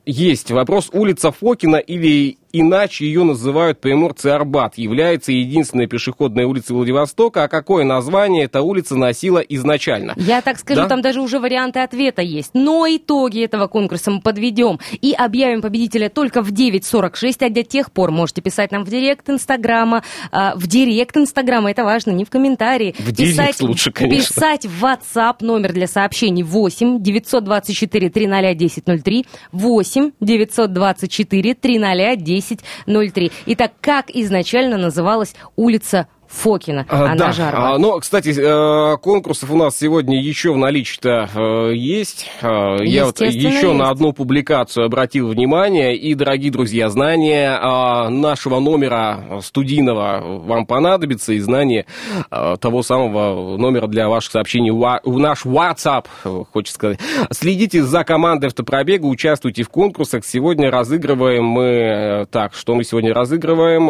есть 0.05 0.51
вопрос. 0.51 0.89
Улица 0.91 1.31
Фокина 1.31 1.77
или 1.77 2.37
иначе 2.51 3.05
ее 3.05 3.23
называют 3.23 3.79
приморцы 3.79 4.27
Арбат, 4.27 4.77
является 4.77 5.31
единственной 5.31 5.87
пешеходной 5.87 6.45
улицей 6.45 6.75
Владивостока. 6.75 7.43
А 7.43 7.47
какое 7.47 7.83
название 7.83 8.45
эта 8.45 8.61
улица 8.61 8.95
носила 8.95 9.39
изначально? 9.39 10.13
Я 10.17 10.41
так 10.41 10.57
скажу, 10.59 10.81
Да? 10.81 10.87
там 10.87 11.01
даже 11.01 11.21
уже 11.21 11.39
варианты 11.39 11.79
ответа 11.79 12.21
есть. 12.21 12.51
Но 12.53 12.85
итоги 12.87 13.43
этого 13.43 13.67
конкурса 13.67 14.11
мы 14.11 14.21
подведем 14.21 14.79
и 15.01 15.13
объявим 15.13 15.61
победителя 15.61 16.09
только 16.09 16.41
в 16.41 16.51
9.46, 16.51 17.45
а 17.45 17.49
до 17.49 17.63
тех 17.63 17.91
пор 17.91 18.11
можете 18.11 18.41
писать 18.41 18.71
нам 18.71 18.83
в 18.83 18.89
директ 18.89 19.29
Инстаграма, 19.29 20.03
а, 20.31 20.53
в 20.55 20.67
директ 20.67 21.15
Инстаграма, 21.17 21.71
это 21.71 21.83
важно, 21.83 22.11
не 22.11 22.25
в 22.25 22.29
комментарии. 22.29 22.95
В 22.97 23.11
директ 23.11 23.61
лучше, 23.61 23.91
конечно. 23.91 24.33
Писать 24.33 24.65
в 24.65 24.83
WhatsApp, 24.83 25.35
номер 25.41 25.73
для 25.73 25.87
сообщений 25.87 26.43
8 26.43 27.01
924 27.01 28.09
300 28.09 28.37
1003, 28.49 29.25
8 29.51 30.11
924 30.19 31.53
300 31.55 32.15
1003. 32.39 33.31
Итак, 33.47 33.73
как 33.81 34.09
изначально 34.09 34.77
называлась 34.77 35.35
улица 35.55 36.07
Фокина? 36.29 36.85
А, 36.87 37.05
Она 37.05 37.15
да, 37.15 37.31
Жарова. 37.31 37.73
А, 37.73 37.77
но, 37.79 37.97
кстати, 37.99 38.29
э, 38.37 38.97
конкурсов 38.97 39.49
у 39.51 39.57
нас 39.57 39.77
сегодня 39.77 40.21
еще 40.21 40.53
в 40.53 40.57
наличии-то 40.57 41.27
э, 41.33 41.71
есть. 41.75 42.29
Э, 42.41 42.77
Я 42.83 43.05
вот 43.05 43.19
еще 43.19 43.73
на 43.73 43.83
есть. 43.85 43.91
одну 43.91 44.13
публикацию 44.13 44.85
обратил 44.85 45.27
внимание. 45.27 45.97
И, 45.97 46.13
дорогие 46.13 46.51
друзья, 46.51 46.89
знание 46.89 47.49
э, 47.59 48.09
нашего 48.09 48.59
номера 48.59 49.39
студийного 49.41 50.21
вам 50.45 50.65
понадобится, 50.67 51.33
и 51.33 51.39
знание 51.39 51.85
того 52.29 52.83
самого 52.83 53.57
номера 53.57 53.87
для 53.87 54.07
ваших 54.07 54.31
сообщений 54.33 54.69
в 54.71 55.19
наш 55.19 55.45
WhatsApp, 55.45 56.05
хочется 56.53 56.75
сказать. 56.75 56.99
Следите 57.31 57.81
за 57.83 58.03
командой 58.03 58.47
автопробега, 58.47 59.05
участвуйте 59.05 59.63
в 59.63 59.69
конкурсах. 59.69 60.23
Сегодня 60.25 60.69
разыгрываем 60.69 61.43
мы... 61.45 61.63
э, 61.63 62.25
Так, 62.29 62.53
что 62.53 62.75
мы 62.75 62.83
сегодня 62.83 63.13
разыгрываем? 63.13 63.89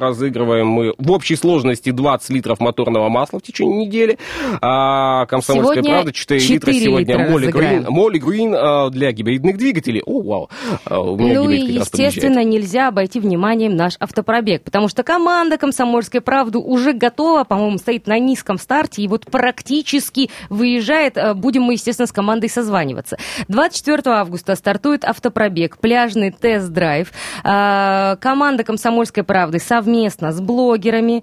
Разыгрываем 0.00 0.66
мы 0.66 0.94
в 0.98 1.12
общей 1.12 1.36
сложности 1.36 1.75
20 1.84 2.30
литров 2.30 2.60
моторного 2.60 3.08
масла 3.08 3.38
в 3.38 3.42
течение 3.42 3.86
недели. 3.86 4.18
А 4.60 5.26
комсомольская 5.26 5.76
Сегодня 5.76 5.90
правда 5.92 6.12
4 6.12 6.40
литра 6.40 6.72
4 6.72 6.80
сегодня. 6.80 7.14
литра 7.14 7.30
Молли 7.30 7.44
разыграем. 7.46 7.82
Грин, 7.82 7.92
Молли 7.92 8.18
Грин 8.18 8.54
а, 8.54 8.90
для 8.90 9.12
гибридных 9.12 9.58
двигателей. 9.58 10.02
О, 10.04 10.22
вау. 10.22 10.50
А, 10.84 10.94
Ну 11.02 11.50
и, 11.50 11.60
естественно, 11.60 12.42
нельзя 12.44 12.88
обойти 12.88 13.20
вниманием 13.20 13.76
наш 13.76 13.94
автопробег, 14.00 14.62
потому 14.62 14.88
что 14.88 15.02
команда 15.02 15.58
«Комсомольской 15.58 16.20
правды» 16.20 16.58
уже 16.58 16.92
готова, 16.92 17.44
по-моему, 17.44 17.78
стоит 17.78 18.06
на 18.06 18.18
низком 18.18 18.58
старте 18.58 19.02
и 19.02 19.08
вот 19.08 19.26
практически 19.30 20.30
выезжает. 20.50 21.16
Э, 21.16 21.34
Будем 21.34 21.62
мы, 21.62 21.74
естественно, 21.74 22.06
с 22.06 22.12
командой 22.12 22.48
созваниваться. 22.48 23.16
24 23.48 24.02
августа 24.06 24.54
стартует 24.56 25.04
автопробег, 25.04 25.78
пляжный 25.78 26.30
тест-драйв. 26.30 27.12
Э, 27.44 28.16
Команда 28.20 28.64
«Комсомольской 28.64 29.22
правды» 29.22 29.58
совместно 29.58 30.32
с 30.32 30.40
блогерами, 30.40 31.22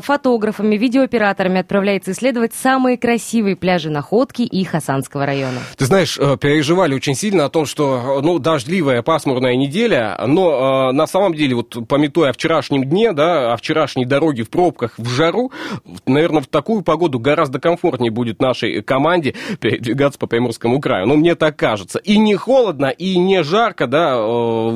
фотографами, 0.00 0.76
видеооператорами 0.76 1.60
отправляется 1.60 2.12
исследовать 2.12 2.54
самые 2.54 2.96
красивые 2.96 3.56
пляжи 3.56 3.90
Находки 3.90 4.42
и 4.42 4.64
Хасанского 4.64 5.26
района. 5.26 5.58
Ты 5.76 5.84
знаешь, 5.86 6.18
э, 6.18 6.36
переживали 6.36 6.94
очень 6.94 7.14
сильно 7.14 7.44
о 7.44 7.48
том, 7.48 7.66
что, 7.66 8.18
э, 8.18 8.22
ну, 8.22 8.38
дождливая, 8.38 9.02
пасмурная 9.02 9.56
неделя, 9.56 10.18
но 10.26 10.90
э, 10.90 10.92
на 10.92 11.06
самом 11.06 11.34
деле, 11.34 11.56
вот 11.56 11.88
пометуя 11.88 12.30
о 12.30 12.32
вчерашнем 12.32 12.84
дне, 12.84 13.12
да, 13.12 13.52
о 13.52 13.56
вчерашней 13.56 14.04
дороге 14.04 14.44
в 14.44 14.50
пробках, 14.50 14.94
в 14.96 15.08
жару, 15.08 15.52
наверное, 16.06 16.42
в 16.42 16.46
такую 16.46 16.82
погоду 16.82 17.18
гораздо 17.18 17.60
комфортнее 17.60 18.10
будет 18.10 18.40
нашей 18.40 18.82
команде 18.82 19.34
передвигаться 19.60 20.18
по 20.18 20.26
Приморскому 20.26 20.80
краю. 20.80 21.06
Ну, 21.06 21.16
мне 21.16 21.34
так 21.34 21.56
кажется. 21.56 21.98
И 21.98 22.18
не 22.18 22.36
холодно, 22.36 22.86
и 22.86 23.18
не 23.18 23.42
жарко, 23.42 23.86
да, 23.86 24.12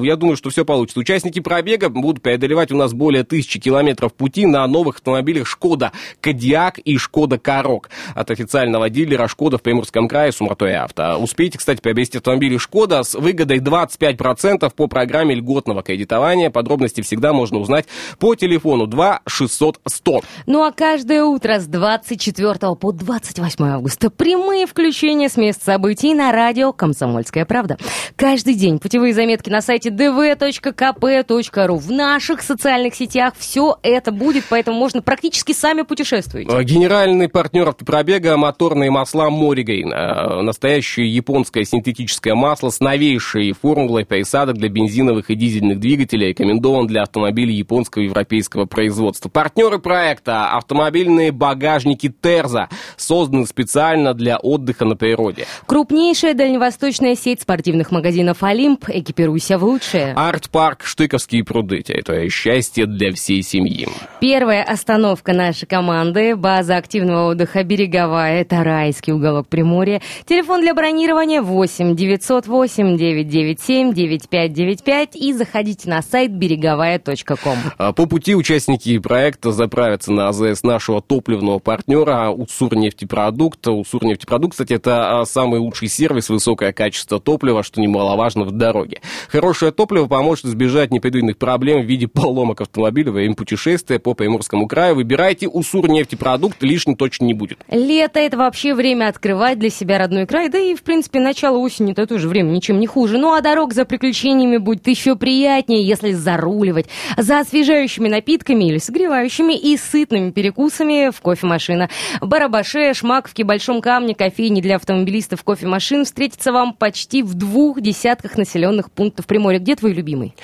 я 0.02 0.16
думаю, 0.16 0.36
что 0.36 0.50
все 0.50 0.64
получится. 0.64 1.00
Участники 1.00 1.40
пробега 1.40 1.88
будут 1.88 2.22
преодолевать 2.22 2.72
у 2.72 2.76
нас 2.76 2.92
более 2.92 3.24
тысячи 3.24 3.60
километров 3.60 4.14
пути 4.14 4.46
на 4.46 4.66
новых 4.66 5.00
автомобилях 5.07 5.46
«Шкода 5.46 5.92
Кодиак» 6.20 6.78
и 6.78 6.98
«Шкода 6.98 7.38
Корок» 7.38 7.90
от 8.14 8.30
официального 8.30 8.90
дилера 8.90 9.28
«Шкода» 9.28 9.59
в 9.59 9.62
Приморском 9.62 10.09
крае 10.09 10.32
Сумратой 10.32 10.76
Авто. 10.76 11.16
Успейте, 11.18 11.59
кстати, 11.59 11.80
приобрести 11.80 12.18
автомобили 12.18 12.57
«Шкода» 12.57 13.02
с 13.02 13.14
выгодой 13.14 13.59
25% 13.59 14.72
по 14.74 14.86
программе 14.88 15.34
льготного 15.34 15.82
кредитования. 15.82 16.50
Подробности 16.50 17.00
всегда 17.02 17.32
можно 17.32 17.59
узнать 17.59 17.86
по 18.18 18.34
телефону 18.34 18.86
2 18.86 19.20
600 19.26 19.80
100. 19.86 20.20
Ну 20.46 20.64
а 20.64 20.72
каждое 20.72 21.22
утро 21.22 21.61
с 21.61 21.66
24 21.66 22.74
по 22.74 22.92
28 22.92 23.64
августа 23.64 24.11
прямые 24.11 24.66
включения 24.66 25.28
с 25.28 25.36
мест 25.36 25.62
событий 25.64 26.14
на 26.14 26.32
радио 26.32 26.72
«Комсомольская 26.72 27.44
правда». 27.44 27.78
Каждый 28.16 28.54
день 28.54 28.78
путевые 28.78 29.14
заметки 29.14 29.50
на 29.50 29.61
сайте 29.61 29.90
dv.kp.ru. 29.90 31.76
В 31.76 31.90
наших 31.92 32.42
социальных 32.42 32.94
сетях 32.94 33.34
все 33.38 33.78
это 33.82 34.12
будет, 34.12 34.44
поэтому 34.48 34.78
можно 34.78 34.95
практически 35.03 35.53
сами 35.53 35.82
путешествовать. 35.82 36.49
Э, 36.51 36.62
Генеральный 36.62 37.28
партнер 37.28 37.68
автопробега 37.68 38.36
моторные 38.36 38.90
масла 38.90 39.30
Моригейн. 39.30 39.92
Э, 39.92 40.42
Настоящее 40.42 41.12
японское 41.14 41.64
синтетическое 41.64 42.34
масло 42.34 42.70
с 42.70 42.80
новейшей 42.80 43.53
формулой 43.53 44.05
присадок 44.05 44.57
для 44.57 44.68
бензиновых 44.68 45.30
и 45.30 45.34
дизельных 45.34 45.80
двигателей 45.80 46.28
рекомендован 46.28 46.86
для 46.86 47.03
автомобилей 47.03 47.55
японского 47.55 48.03
и 48.03 48.07
европейского 48.07 48.66
производства. 48.66 49.28
Партнеры 49.28 49.78
проекта– 49.78 50.51
автомобильные 50.53 51.32
багажники 51.32 52.12
Терза, 52.20 52.68
созданы 52.97 53.47
специально 53.47 54.14
для 54.14 54.38
отдыха 54.38 54.84
на 54.84 54.97
природе. 54.97 55.47
Крупнейшая 55.66 56.34
дальневосточная 56.34 57.14
сеть 57.16 57.42
спортивных 57.42 57.90
магазинов 57.90 58.42
«Олимп». 58.42 58.84
Экипируйся 58.88 59.59
в 59.59 59.64
лучшее. 59.64 60.12
Арт-парк 60.14 60.84
«Штыковские 60.84 61.44
пруды». 61.44 61.82
Территория 61.82 62.28
счастья 62.28 62.86
для 62.86 63.12
всей 63.12 63.42
семьи. 63.42 63.88
Первая 64.20 64.62
остановка 64.87 65.32
нашей 65.32 65.66
команды. 65.66 66.37
База 66.37 66.76
активного 66.76 67.30
отдыха 67.30 67.64
«Береговая». 67.64 68.43
Это 68.43 68.62
райский 68.62 69.12
уголок 69.12 69.49
Приморья. 69.49 70.01
Телефон 70.26 70.61
для 70.61 70.74
бронирования 70.74 71.43
8 71.43 71.97
908 71.97 72.97
997 72.97 73.93
9595 73.93 75.16
и 75.16 75.32
заходите 75.32 75.91
на 75.91 76.03
сайт 76.03 76.30
береговая.ком. 76.30 77.59
А 77.78 77.93
По 77.93 78.07
пути 78.07 78.37
участники 78.37 78.97
проекта 79.01 79.51
заправятся 79.51 80.12
на 80.12 80.28
АЗС 80.28 80.62
нашего 80.62 81.03
топливного 81.03 81.59
партнера 81.59 82.30
Уцур-нефтепродукт. 82.30 83.66
Уцур-нефтепродукт, 83.66 84.53
кстати, 84.53 84.74
это 84.74 85.20
а, 85.20 85.24
самый 85.24 85.59
лучший 85.59 85.89
сервис, 85.89 86.28
высокое 86.28 86.72
качество 86.72 87.18
топлива, 87.18 87.64
что 87.64 87.80
немаловажно 87.80 88.45
в 88.45 88.53
дороге. 88.53 89.01
Хорошее 89.30 89.72
топливо 89.72 90.07
поможет 90.07 90.45
избежать 90.45 90.93
непредвиденных 90.93 91.39
проблем 91.39 91.82
в 91.82 91.87
виде 91.87 92.07
поломок 92.12 92.61
автомобиля 92.61 93.11
во 93.11 93.16
время 93.16 93.34
путешествия 93.34 93.99
по 93.99 94.14
Приморскому 94.14 94.68
краю. 94.68 94.75
Выбирайте 94.76 95.48
Уцур-нефтепродукт, 95.48 96.62
лишним 96.62 96.96
точно 96.96 97.24
не 97.24 97.32
будет. 97.32 97.58
Лето– 97.70 98.20
это 98.20 98.36
вообще 98.36 98.74
время 98.74 99.08
открывать 99.08 99.58
для 99.58 99.70
себя 99.70 99.96
родной 99.96 100.26
край, 100.26 100.50
да 100.50 100.58
и, 100.58 100.74
в 100.74 100.82
принципе, 100.82 101.18
начало 101.18 101.56
осени– 101.56 101.92
это 101.92 102.06
тоже 102.06 102.28
время 102.28 102.50
ничем 102.50 102.78
не 102.78 102.86
хуже. 102.86 103.16
Ну, 103.16 103.32
а 103.32 103.40
дорог 103.40 103.72
за 103.72 103.86
приключениями 103.86 104.58
будет 104.58 104.86
еще 104.86 105.16
приятнее, 105.16 105.86
если 105.86 106.12
заруливать 106.12 106.88
за 107.16 107.40
освежающими 107.40 108.08
напитками 108.08 108.64
или 108.64 108.76
согревающими 108.76 109.54
и 109.54 109.78
сытными 109.78 110.30
перекусами 110.30 111.10
в 111.10 111.22
кофемашина. 111.22 111.88
Барабаше, 112.20 112.92
Шмаковке, 112.92 113.44
Большом 113.44 113.80
Камне, 113.80 114.14
кофейни 114.14 114.60
для 114.60 114.76
автомобилистов 114.76 115.42
кофемашин 115.42 116.04
встретится 116.04 116.52
вам 116.52 116.74
почти 116.74 117.22
в 117.22 117.34
двух 117.34 117.80
десятках 117.80 118.36
населенных 118.36 118.90
пунктов 118.90 119.26
Приморья. 119.26 119.58
Где 119.58 119.74
твой 119.74 119.94
любимый 119.94 120.34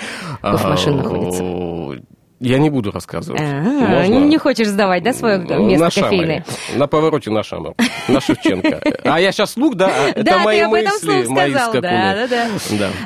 кофемашин 0.40 0.96
находится? 0.96 1.42
Я 2.42 2.58
не 2.58 2.70
буду 2.70 2.90
рассказывать. 2.90 3.40
А, 3.40 3.44
Можно? 3.44 4.14
Не 4.26 4.36
хочешь 4.36 4.66
сдавать, 4.66 5.02
да, 5.04 5.12
свое 5.12 5.38
на 5.38 5.58
место 5.58 5.90
Шамаре. 5.90 6.10
кофейное? 6.10 6.44
На 6.74 6.86
повороте 6.88 7.30
на 7.30 7.42
Шамар. 7.44 7.74
На 8.08 8.20
Шевченко. 8.20 8.80
А 9.04 9.20
я 9.20 9.30
сейчас 9.30 9.52
слух, 9.52 9.76
да? 9.76 9.86
А 9.94 10.08
Это 10.10 10.24
да, 10.24 10.38
мои 10.40 10.58
ты 10.58 10.64
об 10.64 10.74
этом 10.74 10.92
мысли, 10.92 11.28
мои. 11.28 11.52
Да, 11.52 11.70
да, 11.80 12.26
да. 12.26 12.48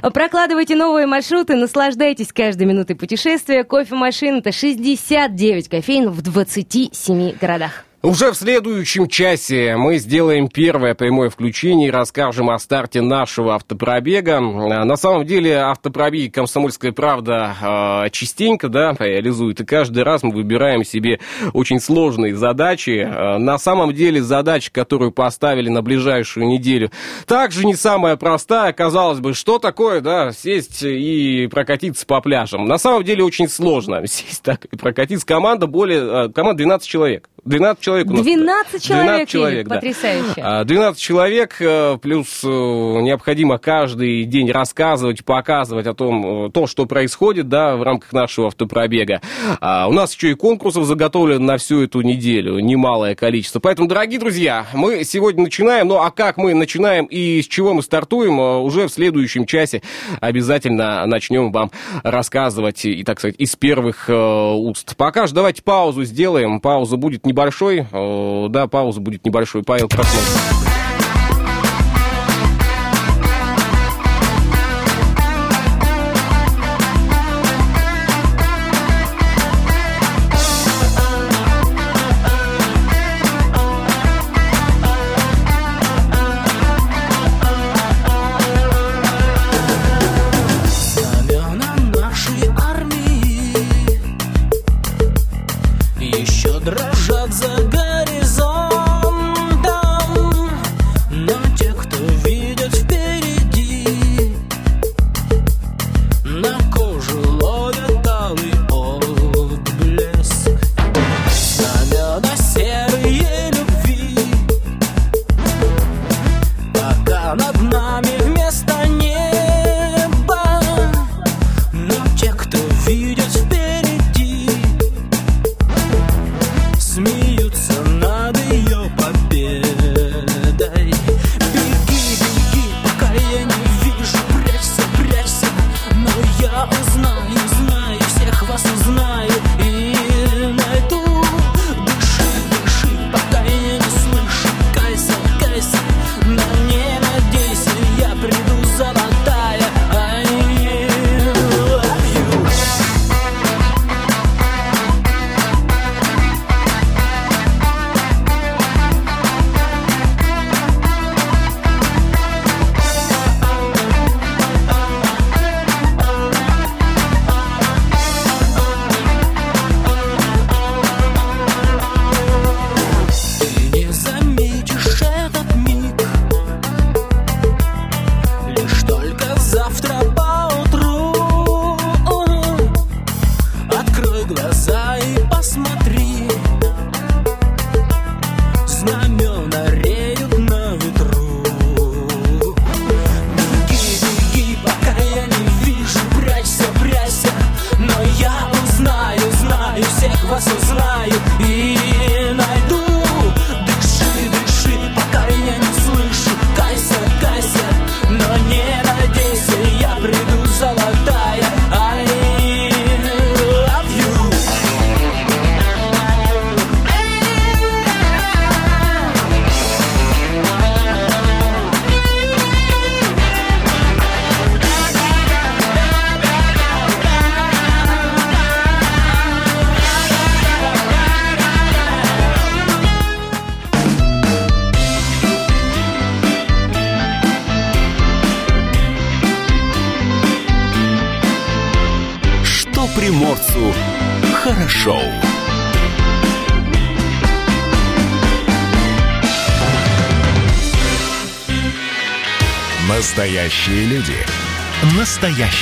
Да. 0.03 0.11
Прокладывайте 0.11 0.75
новые 0.75 1.07
маршруты, 1.07 1.55
наслаждайтесь 1.55 2.33
каждой 2.33 2.67
минутой 2.67 2.97
путешествия. 2.97 3.63
Кофемашин– 3.65 4.37
это 4.39 4.53
69 4.53 5.69
кофеин 5.69 6.11
в 6.11 6.23
27 6.23 7.37
городах. 7.39 7.85
Уже 8.07 8.31
в 8.31 8.37
следующем 8.37 9.09
часе 9.09 9.75
мы 9.77 9.99
сделаем 9.99 10.47
первое 10.47 10.95
прямое 10.95 11.29
включение 11.29 11.89
и 11.89 11.91
расскажем 11.91 12.51
о 12.51 12.59
старте 12.61 13.01
нашего 13.01 13.57
автопробега. 13.57 14.37
А, 14.37 14.85
На 14.85 14.95
самом 14.95 15.27
деле 15.27 15.57
автопробег 15.57 16.33
«Комсомольская 16.33 16.93
правда» 16.93 17.57
а, 17.61 18.09
частенько 18.11 18.69
да, 18.69 18.95
реализует, 18.97 19.59
и 19.59 19.65
каждый 19.65 20.05
раз 20.05 20.23
мы 20.23 20.31
выбираем 20.31 20.85
себе 20.85 21.19
очень 21.53 21.81
сложные 21.81 22.37
задачи. 22.37 23.05
А, 23.05 23.41
На 23.41 23.59
самом 23.59 23.93
деле 23.93 24.23
задача, 24.23 24.71
которую 24.71 25.11
поставили 25.11 25.69
на 25.69 25.83
ближайшую 25.83 26.47
неделю, 26.47 26.93
также 27.27 27.67
не 27.67 27.75
самая 27.75 28.15
простая. 28.15 28.73
Казалось 28.73 29.19
бы, 29.19 29.35
что 29.35 29.59
такое, 29.59 30.01
да, 30.01 30.31
сесть 30.31 30.85
и 30.85 31.49
прокатиться 31.51 32.07
по 32.07 32.21
пляжам. 32.21 32.67
На 32.67 32.79
самом 32.79 33.03
деле 33.03 33.25
очень 33.25 33.49
сложно 33.49 34.03
сесть 34.07 34.45
так 34.45 34.67
и 34.67 34.77
прокатиться. 34.77 35.27
Команда 35.27 35.67
более, 35.67 36.31
команда 36.33 36.59
12 36.59 36.89
человек. 36.89 37.29
12 37.47 37.81
человек 37.81 38.11
у 38.11 38.13
нас. 38.15 38.23
12 38.23 38.83
человек, 38.83 39.07
12 39.07 39.29
человек, 39.29 39.69
да. 39.69 39.75
потрясающе. 39.77 40.43
А, 40.43 40.65
12 40.65 41.01
человек, 41.01 41.57
э, 41.61 41.97
плюс 42.03 42.43
э, 42.43 42.49
необходимо 42.49 43.59
каждый 43.59 44.25
день 44.25 44.51
рассказывать, 44.51 45.25
показывать 45.25 45.87
о 45.87 45.95
том, 45.95 46.47
э, 46.47 46.51
то, 46.51 46.67
что 46.67 46.87
происходит, 46.87 47.49
да, 47.49 47.77
в 47.77 47.85
рамках 47.85 48.13
нашего 48.13 48.49
автопробега. 48.49 49.21
А, 49.61 49.87
У 49.89 49.93
нас 49.93 50.13
еще 50.15 50.33
и 50.33 50.35
конкурсов 50.35 50.87
заготовлено 50.87 51.45
на 51.45 51.57
всю 51.57 51.83
эту 51.83 52.01
неделю, 52.01 52.59
немалое 52.59 53.15
количество. 53.15 53.61
Поэтому, 53.61 53.89
дорогие 53.89 54.19
друзья, 54.19 54.67
мы 54.75 55.05
сегодня 55.05 55.45
начинаем, 55.45 55.87
ну 55.87 56.01
а 56.01 56.11
как 56.11 56.39
мы 56.39 56.53
начинаем 56.53 57.05
и 57.05 57.41
с 57.43 57.47
чего 57.47 57.75
мы 57.75 57.83
стартуем, 57.83 58.41
уже 58.65 58.89
в 58.89 58.91
следующем 58.91 59.47
часе 59.47 59.83
обязательно 60.21 61.07
начнем 61.07 61.53
вам 61.53 61.71
рассказывать, 62.03 62.85
и, 62.85 63.05
так 63.05 63.21
сказать, 63.21 63.37
из 63.39 63.55
первых 63.55 64.09
уст. 64.09 64.97
Пока 64.97 65.29
же 65.29 65.35
давайте 65.35 65.63
паузу 65.63 66.03
сделаем, 66.05 66.61
пауза 66.61 66.97
будет 66.97 67.25
небольшой, 67.37 67.87
э, 67.93 68.47
да, 68.49 68.67
пауза 68.67 69.01
будет 69.01 69.25
небольшой. 69.27 69.63
Павел 69.63 69.89
Краснов. 69.89 70.76